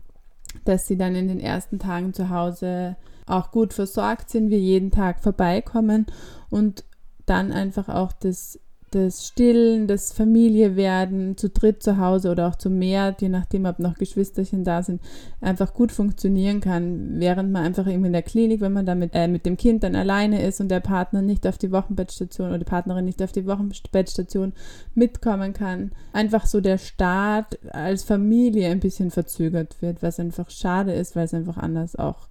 dass 0.68 0.86
sie 0.86 0.98
dann 0.98 1.14
in 1.14 1.28
den 1.28 1.40
ersten 1.40 1.78
Tagen 1.78 2.12
zu 2.12 2.28
Hause 2.28 2.96
auch 3.26 3.50
gut 3.50 3.72
versorgt 3.72 4.28
sind, 4.30 4.50
wir 4.50 4.58
jeden 4.58 4.90
Tag 4.90 5.20
vorbeikommen 5.20 6.06
und 6.50 6.84
dann 7.24 7.52
einfach 7.52 7.88
auch 7.88 8.12
das 8.12 8.60
das 8.90 9.26
Stillen, 9.26 9.86
das 9.86 10.12
Familiewerden 10.12 11.36
zu 11.36 11.48
dritt 11.48 11.82
zu 11.82 11.98
Hause 11.98 12.30
oder 12.30 12.48
auch 12.48 12.56
zu 12.56 12.70
mehr, 12.70 13.14
je 13.20 13.28
nachdem, 13.28 13.66
ob 13.66 13.78
noch 13.78 13.94
Geschwisterchen 13.94 14.64
da 14.64 14.82
sind, 14.82 15.00
einfach 15.40 15.74
gut 15.74 15.92
funktionieren 15.92 16.60
kann, 16.60 17.20
während 17.20 17.52
man 17.52 17.64
einfach 17.64 17.86
eben 17.86 18.04
in 18.04 18.12
der 18.12 18.22
Klinik, 18.22 18.60
wenn 18.60 18.72
man 18.72 18.86
da 18.86 18.94
mit, 18.94 19.14
äh, 19.14 19.28
mit 19.28 19.46
dem 19.46 19.56
Kind 19.56 19.82
dann 19.82 19.94
alleine 19.94 20.42
ist 20.42 20.60
und 20.60 20.68
der 20.68 20.80
Partner 20.80 21.22
nicht 21.22 21.46
auf 21.46 21.58
die 21.58 21.72
Wochenbettstation 21.72 22.48
oder 22.48 22.58
die 22.58 22.64
Partnerin 22.64 23.04
nicht 23.04 23.22
auf 23.22 23.32
die 23.32 23.46
Wochenbettstation 23.46 24.52
mitkommen 24.94 25.52
kann, 25.52 25.92
einfach 26.12 26.46
so 26.46 26.60
der 26.60 26.78
Start 26.78 27.58
als 27.72 28.04
Familie 28.04 28.68
ein 28.68 28.80
bisschen 28.80 29.10
verzögert 29.10 29.80
wird, 29.80 30.02
was 30.02 30.20
einfach 30.20 30.50
schade 30.50 30.92
ist, 30.92 31.16
weil 31.16 31.24
es 31.24 31.34
einfach 31.34 31.58
anders 31.58 31.96
auch 31.96 32.28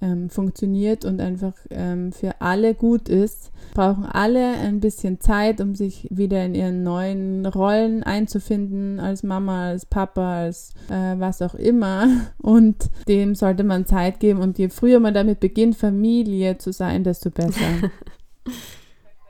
ähm, 0.00 0.30
funktioniert 0.30 1.04
und 1.04 1.20
einfach 1.20 1.54
ähm, 1.70 2.12
für 2.12 2.40
alle 2.40 2.74
gut 2.74 3.08
ist, 3.08 3.50
brauchen 3.74 4.04
alle 4.04 4.52
ein 4.58 4.80
bisschen 4.80 5.20
Zeit, 5.20 5.60
um 5.60 5.74
sich 5.74 6.06
wieder 6.10 6.44
in 6.44 6.54
ihren 6.54 6.82
neuen 6.82 7.46
Rollen 7.46 8.02
einzufinden, 8.02 9.00
als 9.00 9.22
Mama, 9.22 9.68
als 9.68 9.86
Papa, 9.86 10.38
als 10.38 10.72
äh, 10.88 11.18
was 11.18 11.42
auch 11.42 11.54
immer. 11.54 12.06
Und 12.38 12.90
dem 13.08 13.34
sollte 13.34 13.64
man 13.64 13.86
Zeit 13.86 14.20
geben. 14.20 14.40
Und 14.40 14.58
je 14.58 14.68
früher 14.68 15.00
man 15.00 15.14
damit 15.14 15.40
beginnt, 15.40 15.76
Familie 15.76 16.58
zu 16.58 16.72
sein, 16.72 17.04
desto 17.04 17.30
besser. 17.30 17.60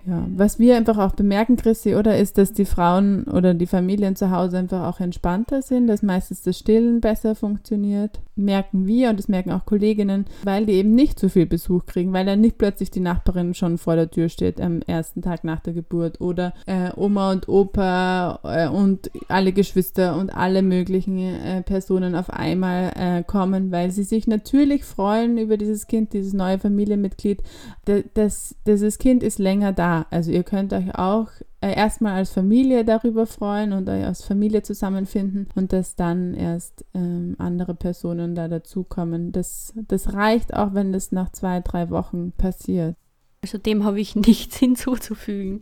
Ja, 0.09 0.27
was 0.35 0.59
wir 0.59 0.75
einfach 0.77 0.97
auch 0.97 1.13
bemerken, 1.13 1.57
Chrissy, 1.57 1.95
oder, 1.95 2.17
ist, 2.17 2.39
dass 2.39 2.55
die 2.55 2.65
Frauen 2.65 3.25
oder 3.25 3.53
die 3.53 3.67
Familien 3.67 4.17
zu 4.17 4.31
Hause 4.31 4.57
einfach 4.57 4.87
auch 4.87 5.01
entspannter 5.01 5.61
sind, 5.61 5.87
dass 5.87 6.03
meistens 6.03 6.41
das 6.41 6.59
Stillen 6.59 7.03
besser 7.03 7.35
funktioniert. 7.35 8.21
Merken 8.35 8.87
wir 8.87 9.11
und 9.11 9.19
das 9.19 9.29
merken 9.29 9.51
auch 9.51 9.67
Kolleginnen, 9.67 10.25
weil 10.45 10.65
die 10.65 10.75
eben 10.75 10.95
nicht 10.95 11.21
so 11.21 11.29
viel 11.29 11.45
Besuch 11.45 11.85
kriegen, 11.85 12.15
weil 12.15 12.25
dann 12.25 12.41
nicht 12.41 12.57
plötzlich 12.57 12.91
die 12.91 13.01
Nachbarin 13.01 13.53
schon 13.53 13.77
vor 13.77 13.97
der 13.97 14.11
Tür 14.11 14.31
steht 14.31 14.63
am 14.63 14.81
ersten 14.81 15.21
Tag 15.21 15.45
nach 15.45 15.61
der 15.61 15.75
Geburt 15.75 16.23
oder 16.23 16.55
äh, 16.65 16.91
Oma 16.97 17.33
und 17.33 17.47
Opa 17.49 18.41
äh, 18.45 18.69
und 18.69 19.11
alle 19.29 19.53
Geschwister 19.53 20.17
und 20.17 20.31
alle 20.31 20.63
möglichen 20.63 21.19
äh, 21.19 21.63
Personen 21.63 22.15
auf 22.15 22.31
einmal 22.31 22.93
äh, 22.97 23.25
kommen, 23.25 23.73
weil 23.73 23.91
sie 23.91 24.05
sich 24.05 24.27
natürlich 24.27 24.85
freuen 24.85 25.37
über 25.37 25.59
dieses 25.59 25.87
Kind, 25.87 26.15
dieses 26.15 26.33
neue 26.33 26.59
Familienmitglied. 26.59 27.43
Das, 27.85 28.05
das, 28.15 28.55
dieses 28.67 28.99
Kind 28.99 29.23
ist 29.23 29.39
länger 29.39 29.73
da 29.73 29.98
also 30.11 30.31
ihr 30.31 30.43
könnt 30.43 30.73
euch 30.73 30.95
auch 30.95 31.29
äh, 31.61 31.75
erstmal 31.75 32.15
als 32.15 32.31
Familie 32.31 32.85
darüber 32.85 33.27
freuen 33.27 33.73
und 33.73 33.89
euch 33.89 34.05
als 34.05 34.25
Familie 34.25 34.63
zusammenfinden 34.63 35.49
und 35.55 35.73
dass 35.73 35.97
dann 35.97 36.35
erst 36.35 36.85
ähm, 36.95 37.35
andere 37.39 37.75
Personen 37.75 38.35
da 38.35 38.49
dazukommen. 38.49 39.33
Das, 39.33 39.75
das 39.89 40.13
reicht 40.13 40.55
auch, 40.55 40.75
wenn 40.75 40.93
das 40.93 41.13
nach 41.13 41.31
zwei, 41.33 41.61
drei 41.61 41.91
Wochen 41.91 42.33
passiert. 42.33 42.97
Also 43.43 43.59
dem 43.59 43.85
habe 43.85 44.01
ich 44.01 44.15
nichts 44.17 44.57
hinzuzufügen. 44.57 45.61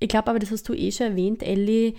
Ich 0.00 0.08
glaube 0.08 0.28
aber, 0.30 0.38
das 0.38 0.50
hast 0.50 0.68
du 0.68 0.74
eh 0.74 0.90
schon 0.92 1.08
erwähnt, 1.08 1.42
Ellie. 1.42 1.94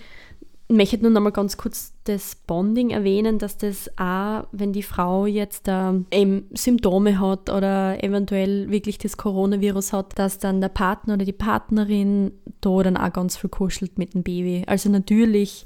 Ich 0.72 0.76
möchte 0.76 1.00
nur 1.00 1.10
noch 1.10 1.22
mal 1.22 1.32
ganz 1.32 1.58
kurz 1.58 1.94
das 2.04 2.36
Bonding 2.36 2.92
erwähnen, 2.92 3.40
dass 3.40 3.58
das 3.58 3.90
auch, 3.98 4.44
wenn 4.52 4.72
die 4.72 4.84
Frau 4.84 5.26
jetzt 5.26 5.68
äh, 5.68 6.42
Symptome 6.54 7.20
hat 7.20 7.50
oder 7.50 8.04
eventuell 8.04 8.70
wirklich 8.70 9.00
das 9.00 9.18
Coronavirus 9.18 9.94
hat, 9.94 10.20
dass 10.20 10.38
dann 10.38 10.62
der 10.62 10.70
Partner 10.70 11.16
oder 11.16 11.26
die 11.26 11.34
Partnerin 11.34 12.34
da 12.62 12.84
dann 12.84 12.98
auch 12.98 13.12
ganz 13.12 13.36
viel 13.36 13.50
kuschelt 13.50 13.98
mit 13.98 14.14
dem 14.14 14.22
Baby. 14.22 14.64
Also 14.68 14.92
natürlich 14.92 15.66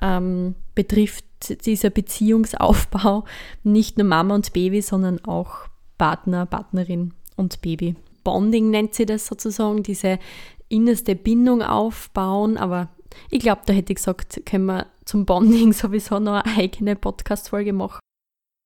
ähm, 0.00 0.54
betrifft 0.76 1.24
dieser 1.66 1.90
Beziehungsaufbau 1.90 3.24
nicht 3.64 3.98
nur 3.98 4.06
Mama 4.06 4.36
und 4.36 4.52
Baby, 4.52 4.82
sondern 4.82 5.18
auch 5.24 5.66
Partner, 5.98 6.46
Partnerin 6.46 7.12
und 7.34 7.60
Baby. 7.60 7.96
Bonding 8.22 8.70
nennt 8.70 8.94
sie 8.94 9.04
das 9.04 9.26
sozusagen, 9.26 9.82
diese 9.82 10.20
innerste 10.68 11.16
Bindung 11.16 11.60
aufbauen. 11.60 12.56
Aber 12.56 12.88
ich 13.30 13.40
glaube, 13.40 13.62
da 13.66 13.72
hätte 13.72 13.92
ich 13.92 13.96
gesagt, 13.96 14.42
können 14.46 14.66
wir 14.66 14.86
zum 15.04 15.26
Bonding 15.26 15.72
sowieso 15.72 16.18
noch 16.18 16.42
eine 16.44 16.56
eigene 16.56 16.96
Podcast-Folge 16.96 17.72
machen. 17.72 18.00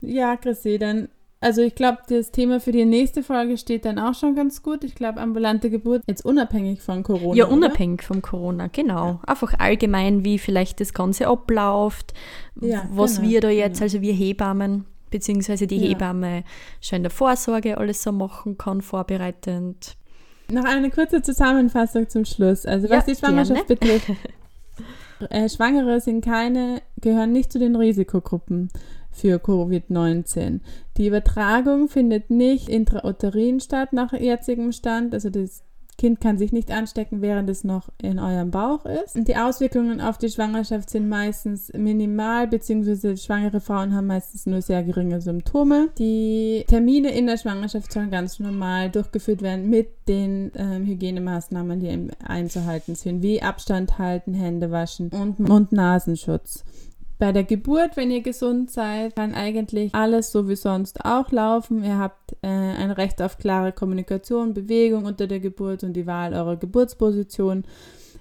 Ja, 0.02 0.36
Chrissy, 0.36 0.78
dann, 0.78 1.08
also 1.40 1.62
ich 1.62 1.74
glaube, 1.74 1.98
das 2.08 2.30
Thema 2.30 2.60
für 2.60 2.72
die 2.72 2.84
nächste 2.84 3.22
Folge 3.22 3.58
steht 3.58 3.84
dann 3.84 3.98
auch 3.98 4.14
schon 4.14 4.34
ganz 4.34 4.62
gut. 4.62 4.84
Ich 4.84 4.94
glaube, 4.94 5.20
ambulante 5.20 5.70
Geburt, 5.70 6.02
jetzt 6.06 6.24
unabhängig 6.24 6.80
von 6.80 7.02
Corona. 7.02 7.36
Ja, 7.36 7.46
unabhängig 7.46 8.02
von 8.02 8.22
Corona, 8.22 8.68
genau. 8.68 9.06
Ja. 9.06 9.20
Einfach 9.26 9.54
allgemein, 9.58 10.24
wie 10.24 10.38
vielleicht 10.38 10.80
das 10.80 10.92
Ganze 10.92 11.26
abläuft, 11.26 12.14
ja, 12.60 12.88
was 12.92 13.16
genau, 13.16 13.28
wir 13.28 13.40
da 13.40 13.50
jetzt, 13.50 13.78
genau. 13.78 13.84
also 13.84 14.00
wir 14.00 14.14
Hebammen, 14.14 14.84
beziehungsweise 15.10 15.66
die 15.66 15.78
ja. 15.78 15.88
Hebamme 15.88 16.44
schon 16.80 16.98
in 16.98 17.02
der 17.02 17.10
Vorsorge 17.10 17.78
alles 17.78 18.02
so 18.02 18.12
machen 18.12 18.56
kann, 18.56 18.82
vorbereitend. 18.82 19.97
Noch 20.50 20.64
eine 20.64 20.90
kurze 20.90 21.20
Zusammenfassung 21.20 22.08
zum 22.08 22.24
Schluss. 22.24 22.64
Also 22.64 22.88
was 22.88 23.06
ja, 23.06 23.12
die 23.12 23.18
Schwangerschaft 23.18 23.66
gerne. 23.66 23.80
betrifft. 23.80 24.10
äh, 25.30 25.48
Schwangere 25.48 26.00
sind 26.00 26.24
keine, 26.24 26.80
gehören 27.00 27.32
nicht 27.32 27.52
zu 27.52 27.58
den 27.58 27.76
Risikogruppen 27.76 28.70
für 29.10 29.36
Covid-19. 29.36 30.60
Die 30.96 31.06
Übertragung 31.06 31.88
findet 31.88 32.30
nicht 32.30 32.68
intrauterin 32.68 33.60
statt 33.60 33.92
nach 33.92 34.12
jetzigem 34.12 34.72
Stand. 34.72 35.12
Also 35.12 35.28
das 35.28 35.62
Kind 35.98 36.20
kann 36.20 36.38
sich 36.38 36.52
nicht 36.52 36.70
anstecken, 36.70 37.22
während 37.22 37.50
es 37.50 37.64
noch 37.64 37.88
in 38.00 38.20
eurem 38.20 38.52
Bauch 38.52 38.86
ist. 38.86 39.16
Die 39.16 39.36
Auswirkungen 39.36 40.00
auf 40.00 40.16
die 40.16 40.30
Schwangerschaft 40.30 40.88
sind 40.90 41.08
meistens 41.08 41.72
minimal, 41.74 42.46
beziehungsweise 42.46 43.16
schwangere 43.16 43.60
Frauen 43.60 43.92
haben 43.92 44.06
meistens 44.06 44.46
nur 44.46 44.62
sehr 44.62 44.84
geringe 44.84 45.20
Symptome. 45.20 45.88
Die 45.98 46.64
Termine 46.68 47.10
in 47.10 47.26
der 47.26 47.36
Schwangerschaft 47.36 47.92
sollen 47.92 48.12
ganz 48.12 48.38
normal 48.38 48.90
durchgeführt 48.90 49.42
werden 49.42 49.68
mit 49.68 49.88
den 50.06 50.52
ähm, 50.54 50.86
Hygienemaßnahmen, 50.86 51.80
die 51.80 52.08
einzuhalten 52.24 52.94
sind, 52.94 53.20
wie 53.22 53.42
Abstand 53.42 53.98
halten, 53.98 54.34
Hände 54.34 54.70
waschen 54.70 55.10
und 55.10 55.40
Mund-Nasenschutz. 55.40 56.64
Bei 57.18 57.32
der 57.32 57.42
Geburt, 57.42 57.96
wenn 57.96 58.12
ihr 58.12 58.22
gesund 58.22 58.70
seid, 58.70 59.16
kann 59.16 59.34
eigentlich 59.34 59.92
alles 59.92 60.30
so 60.30 60.48
wie 60.48 60.54
sonst 60.54 61.04
auch 61.04 61.32
laufen. 61.32 61.82
Ihr 61.82 61.98
habt 61.98 62.36
äh, 62.42 62.46
ein 62.46 62.92
Recht 62.92 63.20
auf 63.20 63.38
klare 63.38 63.72
Kommunikation, 63.72 64.54
Bewegung 64.54 65.04
unter 65.04 65.26
der 65.26 65.40
Geburt 65.40 65.82
und 65.82 65.94
die 65.94 66.06
Wahl 66.06 66.32
eurer 66.32 66.56
Geburtsposition 66.56 67.64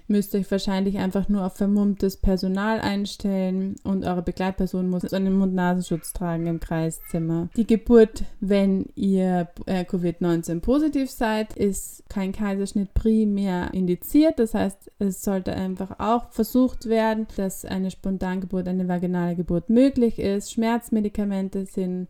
müsst 0.08 0.34
euch 0.34 0.50
wahrscheinlich 0.50 0.98
einfach 0.98 1.28
nur 1.28 1.44
auf 1.44 1.56
vermummtes 1.56 2.16
Personal 2.16 2.80
einstellen 2.80 3.76
und 3.84 4.04
eure 4.04 4.22
Begleitperson 4.22 4.88
muss 4.88 5.12
einen 5.12 5.36
Mund-Nasenschutz 5.38 6.12
tragen 6.12 6.46
im 6.46 6.60
Kreiszimmer. 6.60 7.48
Die 7.56 7.66
Geburt, 7.66 8.24
wenn 8.40 8.86
ihr 8.94 9.48
äh, 9.66 9.84
Covid-19 9.84 10.60
positiv 10.60 11.10
seid, 11.10 11.54
ist 11.56 12.02
kein 12.08 12.32
Kaiserschnitt 12.32 12.94
primär 12.94 13.72
indiziert. 13.72 14.38
Das 14.38 14.54
heißt, 14.54 14.90
es 14.98 15.22
sollte 15.22 15.52
einfach 15.52 15.98
auch 15.98 16.30
versucht 16.32 16.86
werden, 16.86 17.26
dass 17.36 17.64
eine 17.64 17.90
Spontangeburt, 17.90 18.68
eine 18.68 18.88
vaginale 18.88 19.36
Geburt 19.36 19.70
möglich 19.70 20.18
ist. 20.18 20.52
Schmerzmedikamente 20.52 21.66
sind 21.66 22.08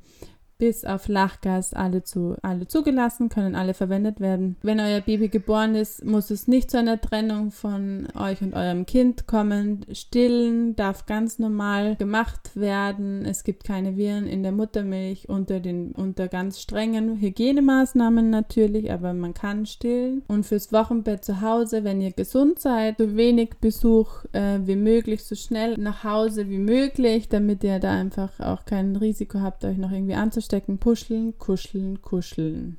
bis 0.59 0.85
auf 0.85 1.07
Lachgas 1.07 1.73
alle, 1.73 2.03
zu, 2.03 2.37
alle 2.43 2.67
zugelassen, 2.67 3.29
können 3.29 3.55
alle 3.55 3.75
verwendet 3.75 4.21
werden. 4.21 4.57
Wenn 4.63 4.81
euer 4.81 5.01
Baby 5.01 5.29
geboren 5.29 5.77
ist, 5.77 6.05
muss 6.05 6.31
es 6.31 6.49
nicht 6.49 6.71
zu 6.71 6.79
einer 6.79 7.01
Trennung 7.01 7.53
von 7.53 8.09
euch 8.19 8.43
und 8.43 8.55
eurem 8.55 8.85
Kind 8.85 9.29
kommen. 9.29 9.87
Stillen 9.93 10.75
darf 10.75 11.07
ganz 11.07 11.39
normal 11.39 11.95
gemacht 11.97 12.57
werden. 12.57 13.25
Es 13.25 13.45
gibt 13.45 13.63
keine 13.65 13.97
Viren 13.97 14.27
in 14.27 14.43
der 14.43 14.53
Muttermilch 14.53 15.29
unter, 15.29 15.61
den, 15.61 15.93
unter 15.93 16.27
ganz 16.27 16.61
strengen 16.61 17.21
Hygienemaßnahmen 17.21 18.29
natürlich, 18.29 18.91
aber 18.91 19.15
man 19.15 19.35
kann 19.35 19.65
stillen. 19.65 20.23
Und 20.27 20.45
fürs 20.45 20.73
Wochenbett 20.73 21.25
zu 21.25 21.41
Hause, 21.41 21.85
wenn 21.85 22.01
ihr 22.01 22.13
gesund 22.13 22.59
seid, 22.59 22.99
so 22.99 23.17
wenig 23.17 23.59
Besuch 23.61 24.25
äh, 24.33 24.59
wie 24.65 24.77
möglich, 24.77 25.23
so 25.23 25.37
schnell 25.37 25.79
nach 25.79 26.03
Hause 26.03 26.51
wie 26.51 26.59
möglich, 26.59 27.29
damit 27.29 27.63
ihr 27.63 27.79
da 27.79 27.93
einfach 27.93 28.41
auch 28.41 28.65
kein 28.65 28.97
Risiko 28.97 29.41
habt, 29.41 29.65
euch 29.65 29.79
noch 29.79 29.93
irgendwie 29.93 30.15
anzustellen 30.15 30.48
stecken. 30.49 30.79
Puscheln, 30.79 31.37
kuscheln, 31.39 32.01
kuscheln. 32.01 32.79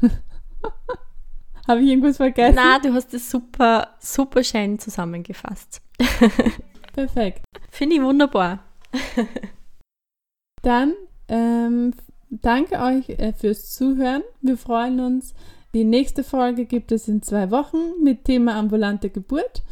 Habe 1.68 1.80
ich 1.80 1.88
irgendwas 1.88 2.16
vergessen? 2.16 2.54
Na, 2.54 2.78
du 2.78 2.94
hast 2.94 3.12
es 3.14 3.28
super, 3.30 3.96
super 3.98 4.42
schön 4.44 4.78
zusammengefasst. 4.78 5.82
Perfekt. 6.94 7.44
Finde 7.68 7.96
ich 7.96 8.02
wunderbar. 8.02 8.64
Dann 10.62 10.94
ähm, 11.28 11.94
danke 12.30 12.78
euch 12.80 13.08
äh, 13.10 13.32
fürs 13.32 13.74
Zuhören. 13.74 14.22
Wir 14.40 14.56
freuen 14.56 15.00
uns, 15.00 15.34
die 15.74 15.84
nächste 15.84 16.24
Folge 16.24 16.64
gibt 16.64 16.90
es 16.92 17.08
in 17.08 17.20
zwei 17.22 17.50
Wochen 17.50 17.76
mit 18.02 18.24
Thema 18.24 18.56
ambulante 18.56 19.10
Geburt. 19.10 19.62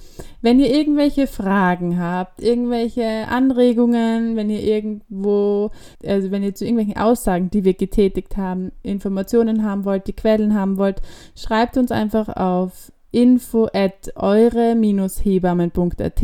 Wenn 0.43 0.61
ihr 0.61 0.71
irgendwelche 0.75 1.27
Fragen 1.27 1.99
habt, 1.99 2.43
irgendwelche 2.43 3.27
Anregungen, 3.29 4.37
wenn 4.37 4.51
ihr 4.51 4.63
irgendwo, 4.63 5.71
also 6.05 6.31
wenn 6.31 6.43
ihr 6.43 6.55
zu 6.55 6.65
irgendwelchen 6.65 6.99
Aussagen, 6.99 7.51
die 7.51 7.65
wir 7.65 7.73
getätigt 7.75 8.37
haben, 8.37 8.73
Informationen 8.83 9.65
haben 9.65 9.87
wollt, 9.87 10.07
die 10.07 10.13
Quellen 10.13 10.55
haben 10.55 10.77
wollt, 10.77 11.01
schreibt 11.35 11.79
uns 11.79 11.91
einfach 11.91 12.29
auf 12.29 12.93
info 13.11 13.69
at 13.73 14.13
eure-hebammen.at 14.17 16.23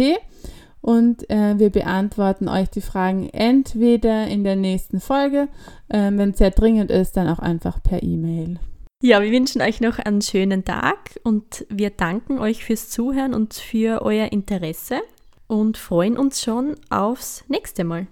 und 0.82 1.30
äh, 1.30 1.58
wir 1.58 1.70
beantworten 1.70 2.48
euch 2.48 2.68
die 2.68 2.82
Fragen 2.82 3.30
entweder 3.30 4.26
in 4.26 4.44
der 4.44 4.56
nächsten 4.56 5.00
Folge, 5.00 5.48
äh, 5.88 6.10
wenn 6.12 6.30
es 6.30 6.38
sehr 6.38 6.50
dringend 6.50 6.90
ist, 6.90 7.16
dann 7.16 7.28
auch 7.28 7.38
einfach 7.38 7.82
per 7.82 8.02
E-Mail. 8.02 8.58
Ja, 9.04 9.20
wir 9.20 9.32
wünschen 9.32 9.60
euch 9.62 9.80
noch 9.80 9.98
einen 9.98 10.22
schönen 10.22 10.64
Tag 10.64 11.18
und 11.24 11.66
wir 11.68 11.90
danken 11.90 12.38
euch 12.38 12.64
fürs 12.64 12.88
Zuhören 12.88 13.34
und 13.34 13.54
für 13.54 14.02
euer 14.02 14.30
Interesse 14.30 15.00
und 15.48 15.76
freuen 15.76 16.16
uns 16.16 16.40
schon 16.40 16.76
aufs 16.88 17.42
nächste 17.48 17.82
Mal. 17.82 18.06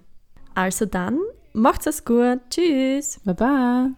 Also 0.53 0.85
dann, 0.85 1.17
macht's 1.53 1.85
es 1.85 2.03
gut. 2.03 2.41
Tschüss. 2.49 3.21
Baba. 3.23 3.91